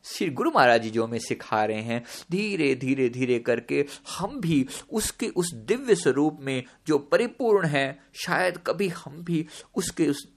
श्री 0.06 0.28
गुरु 0.30 0.50
महाराज 0.54 0.82
जी 0.82 0.90
जो 0.90 1.04
हमें 1.04 1.18
सिखा 1.18 1.64
रहे 1.64 1.80
हैं, 1.80 2.04
धीरे 2.30 2.74
धीरे 2.74 3.08
धीरे 3.08 3.38
करके 3.38 3.86
हम 4.18 4.40
भी 4.40 4.66
उसके 4.92 5.28
उस 5.28 5.54
दिव्य 5.54 5.94
स्वरूप 5.94 6.38
में 6.40 6.62
जो 6.86 6.98
परिपूर्ण 6.98 7.66
है, 7.66 8.02
शायद 8.14 8.58
कभी 8.66 8.88
हम 8.88 9.24
भी 9.24 9.46
उसके 9.74 10.08
उस 10.08 10.28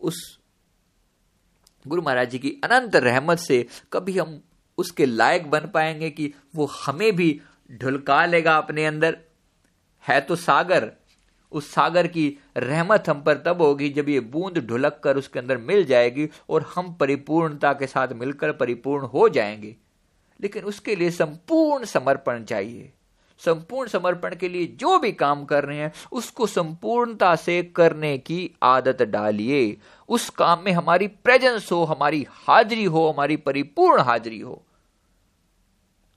उस 0.00 0.38
गुरु 1.86 2.02
महाराज 2.02 2.30
जी 2.30 2.38
की 2.38 2.50
अनंत 2.64 2.96
रहमत 2.96 3.38
से 3.38 3.66
कभी 3.92 4.18
हम 4.18 4.42
उसके 4.78 5.06
लायक 5.06 5.50
बन 5.50 5.60
पाएँगे 5.60 6.10
कि 6.10 6.34
वो 6.54 6.66
हमें 6.66 7.16
भी 7.16 7.40
ढुलका 7.72 8.26
लेगा 8.26 8.56
अपने 8.56 8.86
अंदर। 8.86 9.18
है 10.08 10.20
तो 10.20 10.36
सागर 10.36 10.92
उस 11.52 11.72
सागर 11.72 12.06
की 12.06 12.38
रहमत 12.56 13.04
हम 13.08 13.22
पर 13.22 13.34
तब 13.34 13.62
होगी 13.62 13.88
जब 13.88 14.08
ये 14.08 14.20
बूंद 14.20 14.58
ढुलक 14.58 15.00
कर 15.04 15.16
उसके 15.16 15.38
अंदर 15.38 15.58
मिल 15.58 15.84
जाएगी 15.84 16.28
और 16.50 16.72
हम 16.74 16.94
परिपूर्णता 16.94 17.72
के 17.72 17.86
साथ 17.86 18.08
मिलकर 18.08 18.52
परिपूर्ण 18.52 19.04
हो 19.04 19.28
जाएँगे। 19.28 19.76
लेकिन 20.40 20.64
उसके 20.64 20.96
लिए 20.96 21.10
संपूर्ण 21.10 21.84
समर्पण 21.84 22.44
चाहिए। 22.44 22.92
संपूर्ण 23.38 23.88
समर्पण 23.88 24.36
के 24.36 24.48
लिए 24.48 24.66
जो 24.66 24.98
भी 24.98 25.12
काम 25.12 25.44
कर 25.44 25.64
रहे 25.64 25.78
हैं, 25.78 25.92
उसको 26.12 26.46
संपूर्णता 26.46 27.36
से 27.36 27.62
करने 27.62 28.18
की 28.18 28.50
आदत 28.62 29.02
डालिए। 29.02 29.76
उस 30.08 30.30
काम 30.30 30.62
में 30.64 30.72
हमारी 30.72 31.06
प्रेजेंस 31.06 31.72
हो, 31.72 31.84
हमारी 31.84 32.26
हाजिरी 32.30 32.84
हो, 32.84 33.10
हमारी 33.10 33.36
परिपूर्ण 33.36 34.02
हाजिरी 34.02 34.40
हो। 34.40 34.62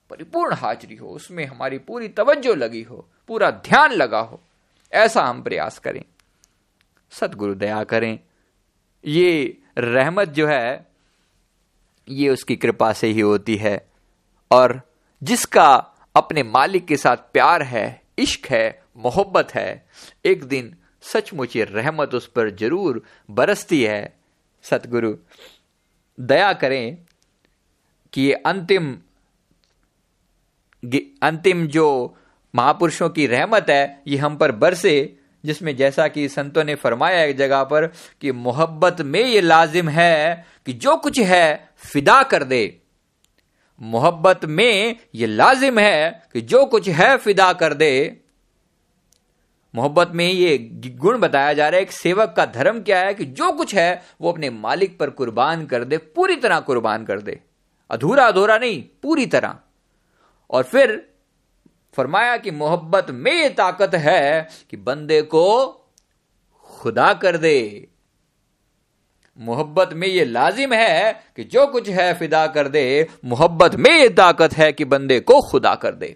परिपूर्ण 0.09 0.53
हाजिरी 0.53 0.95
हो, 0.95 1.10
उसमें 1.10 1.45
हमारी 1.45 1.77
पूरी 1.77 2.08
तवज्जो 2.08 2.56
लगी 2.56 2.83
हो, 2.83 3.06
पूरा 3.27 3.51
ध्यान 3.51 3.91
लगा 3.91 4.19
हो। 4.19 4.39
ऐसा 4.92 5.23
हम 5.23 5.42
प्रयास 5.42 5.79
करें। 5.79 6.02
सदगुरु 7.12 7.56
दया 7.56 7.83
करें। 7.83 8.19
ये 9.06 9.58
रहमत 9.77 10.27
जो 10.27 10.48
है, 10.48 10.87
ये 12.10 12.29
उसकी 12.29 12.56
कृपा 12.56 12.94
से 12.94 13.08
ही 13.08 13.19
होती 13.19 13.56
है। 13.56 13.90
और 14.52 14.81
जिसका 15.23 15.75
अपने 16.15 16.44
मालिक 16.44 16.85
के 16.85 16.98
साथ 16.98 17.17
प्यार 17.17 17.63
है, 17.63 18.02
इश्क 18.17 18.46
है, 18.46 18.83
मोहब्बत 18.98 19.52
है, 19.52 19.87
एक 20.25 20.44
दिन 20.44 20.75
सचमुच 21.02 21.56
ये 21.56 21.63
रहमत 21.63 22.13
उस 22.13 22.27
पर 22.27 22.50
ज़रूर 22.50 23.04
बरसती 23.31 23.83
है। 23.83 24.19
सतगुरु 24.63 25.17
दया 26.19 26.54
करें 26.54 26.98
कि 28.13 28.21
ये 28.21 28.33
अंतिम 28.33 28.98
अंतिम 31.21 31.67
जो 31.67 32.17
महापुरुषों 32.56 33.10
की 33.10 33.27
रहमत 33.27 33.65
है, 33.69 34.02
ये 34.08 34.17
हम 34.17 34.35
पर 34.35 34.52
बरसे, 34.52 35.15
जिसमें 35.45 35.75
जैसा 35.75 36.08
कि 36.08 36.29
संतों 36.29 36.63
ने 36.63 36.75
फरमाया 36.75 37.23
एक 37.23 37.37
जगह 37.37 37.63
पर 37.63 37.85
कि 38.21 38.31
मोहब्बत 38.31 39.02
में 39.02 39.23
ये 39.23 39.41
लाजिम 39.41 39.89
है 39.89 40.45
कि 40.65 40.73
जो 40.73 40.97
कुछ 40.97 41.19
है, 41.19 41.69
फिदा 41.77 42.23
कर 42.23 42.43
दे। 42.43 42.81
मोहब्बत 43.81 44.45
में 44.45 44.95
ये 45.15 45.25
लाजिम 45.25 45.79
है 45.79 46.23
कि 46.33 46.41
जो 46.41 46.65
कुछ 46.65 46.89
है, 46.89 47.17
फिदा 47.17 47.54
कर 47.54 47.73
दे। 47.73 48.21
मोहब्बत 49.75 50.12
में 50.12 50.31
ये 50.31 50.58
गुण 50.89 51.17
बताया 51.17 51.54
जा 51.54 51.69
रहा 51.69 51.75
है, 51.75 51.81
एक 51.81 51.91
सेवक 51.91 52.33
का 52.37 52.45
धर्म 52.45 52.81
क्या 52.81 53.00
है 53.00 53.13
कि 53.13 53.25
जो 53.25 53.52
कुछ 53.52 53.75
है, 53.75 54.04
वो 54.21 54.31
अपने 54.31 54.50
मालिक 54.50 55.00
पर 55.00 55.10
कुर्बान 55.10 55.65
कर 55.65 55.83
दे, 55.83 55.97
पूरी 55.97 56.35
तरह 56.35 56.60
कुर्बान 56.60 57.06
कर 57.06 57.21
दे। 57.21 57.39
अधूरा 57.89 58.27
अधूरा 58.27 58.58
नहीं, 58.58 58.83
पूरी 59.04 59.25
तरह। 59.25 59.56
और 60.50 60.63
फिर 60.63 61.10
फरमाया 61.94 62.37
कि 62.37 62.52
मोहब्बत 62.52 63.08
में 63.10 63.31
ये 63.31 63.50
ताकत 63.50 63.96
है 63.96 64.48
कि 64.69 64.77
बंदे 64.77 65.21
को 65.21 65.67
खुदा 66.63 67.13
कर 67.13 67.37
दे। 67.37 67.87
मोहब्बत 69.40 69.90
में 69.94 70.08
ये 70.08 70.25
लाजिम 70.25 70.73
है 70.73 71.12
कि 71.35 71.44
जो 71.44 71.65
कुछ 71.67 71.90
है 71.90 72.13
फिदा 72.13 72.46
कर 72.48 72.67
दे। 72.67 73.08
मोहब्बत 73.25 73.75
में 73.75 73.92
ये 73.92 74.10
ताकत 74.10 74.54
है 74.54 74.71
कि 74.73 74.85
बंदे 74.85 75.19
को 75.19 75.40
खुदा 75.52 75.75
कर 75.75 75.92
दे। 75.92 76.15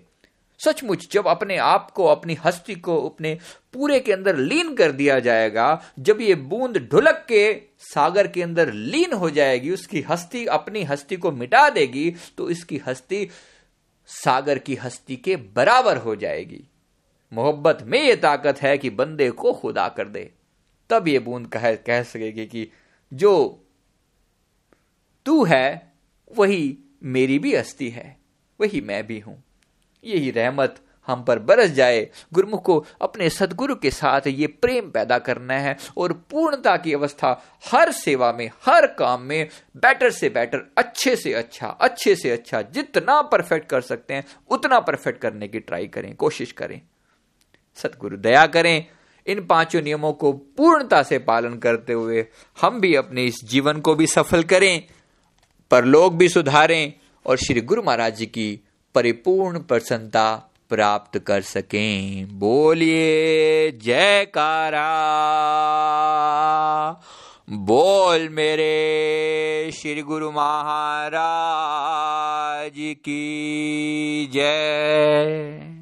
सचमुच 0.59 1.07
जब 1.11 1.27
अपने 1.27 1.57
आप 1.57 1.89
को, 1.91 2.05
अपनी 2.05 2.37
हस्ती 2.45 2.75
को, 2.75 3.09
अपने 3.09 3.37
पूरे 3.73 3.99
के 3.99 4.13
अंदर 4.13 4.37
लीन 4.37 4.73
कर 4.75 4.91
दिया 4.91 5.19
जाएगा, 5.19 5.81
जब 5.99 6.21
ये 6.21 6.35
बूंद 6.35 6.77
ढुलक 6.91 7.25
के 7.27 7.53
सागर 7.79 8.27
के 8.27 8.43
अंदर 8.43 8.71
लीन 8.73 9.13
हो 9.13 9.29
जाएगी, 9.29 9.71
उसकी 9.71 10.01
हस्ती 10.01 10.45
अपनी 10.45 10.83
हस्ती 10.83 11.17
को 11.17 11.31
मिटा 11.31 11.69
देगी 11.69 12.13
तो 12.37 12.49
इसकी 12.49 12.81
हस्ती 12.87 13.27
सागर 14.07 14.59
की 14.59 14.75
हस्ती 14.75 15.15
के 15.15 15.35
बराबर 15.35 15.97
हो 15.97 16.15
जाएगी। 16.15 16.63
मोहब्बत 17.33 17.83
में 17.83 18.03
यह 18.03 18.15
ताकत 18.15 18.61
है 18.61 18.77
कि 18.77 18.89
बंदे 18.89 19.31
को 19.31 19.53
खुदा 19.53 19.89
कर 19.89 20.07
दे। 20.07 20.31
तब 20.89 21.07
ये 21.07 21.19
बूंद 21.19 21.47
कह 21.47 21.75
कह 21.75 22.03
सकेगी 22.03 22.45
कि 22.45 22.67
जो 23.13 23.63
तू 25.25 25.43
है, 25.43 25.93
वही 26.37 26.77
मेरी 27.03 27.39
भी 27.39 27.55
हस्ती 27.55 27.89
है, 27.89 28.17
वही 28.61 28.81
मैं 28.81 29.07
भी 29.07 29.19
हूँ। 29.19 29.43
यही 30.03 30.31
रहमत 30.31 30.82
हम 31.07 31.23
पर 31.23 31.39
बरस 31.39 31.69
जाए। 31.69 32.07
गुरुमुख 32.33 32.63
को 32.63 32.85
अपने 33.01 33.29
सदगुरु 33.29 33.75
के 33.75 33.91
साथ 33.91 34.27
ये 34.27 34.47
प्रेम 34.47 34.89
पैदा 34.89 35.17
करना 35.17 35.53
है 35.53 35.75
और 35.97 36.13
पूर्णता 36.29 36.75
की 36.77 36.93
अवस्था 36.93 37.43
हर 37.71 37.91
सेवा 37.91 38.31
में, 38.33 38.49
हर 38.65 38.87
काम 38.87 39.21
में 39.21 39.49
बेटर 39.77 40.09
से 40.09 40.29
बेटर 40.29 40.71
अच्छे 40.77 41.15
से 41.15 41.33
अच्छा 41.33 41.67
अच्छे 41.67 42.15
से 42.15 42.31
अच्छा 42.31 42.61
जितना 42.61 43.21
परफेक्ट 43.21 43.69
कर 43.69 43.81
सकते 43.81 44.13
हैं, 44.13 44.25
उतना 44.49 44.79
परफेक्ट 44.79 45.21
करने 45.21 45.47
की 45.47 45.59
ट्राई 45.59 45.87
करें, 45.87 46.15
कोशिश 46.15 46.51
करें। 46.51 46.81
सतगुरु 47.75 48.17
दया 48.17 48.45
करें। 48.45 48.85
इन 49.27 49.45
पाँचों 49.45 49.81
नियमों 49.81 50.13
को 50.13 50.31
पूर्णता 50.33 51.01
से 51.03 51.17
पालन 51.19 51.57
करते 51.57 51.93
हुए 51.93 52.25
हम 52.61 52.79
भी 52.81 52.95
अपने 52.95 53.25
इस 53.25 53.39
जीवन 53.43 53.79
को 53.79 53.95
भी 53.95 54.07
सफल 54.07 54.43
करें 54.43 54.83
पर 55.71 55.85
लोग 55.85 56.17
भी 56.17 56.29
सुधारें 56.29 56.93
और 57.25 57.37
श्री 57.37 57.61
गुरु 57.61 57.83
महाराज 57.83 58.15
जी 58.15 58.25
की 58.25 58.59
परिपूर्ण 58.95 59.59
प्रसन्नता 59.59 60.52
प्राप्त 60.73 61.19
कर 61.19 61.41
सकें। 61.41 62.39
बोलिए 62.39 63.71
जयकारा। 63.71 64.89
बोल 67.49 68.29
मेरे 68.29 69.71
श्री 69.71 70.01
गुरु 70.01 70.31
महाराज 70.31 72.73
की 72.77 74.31
जय। 74.33 75.72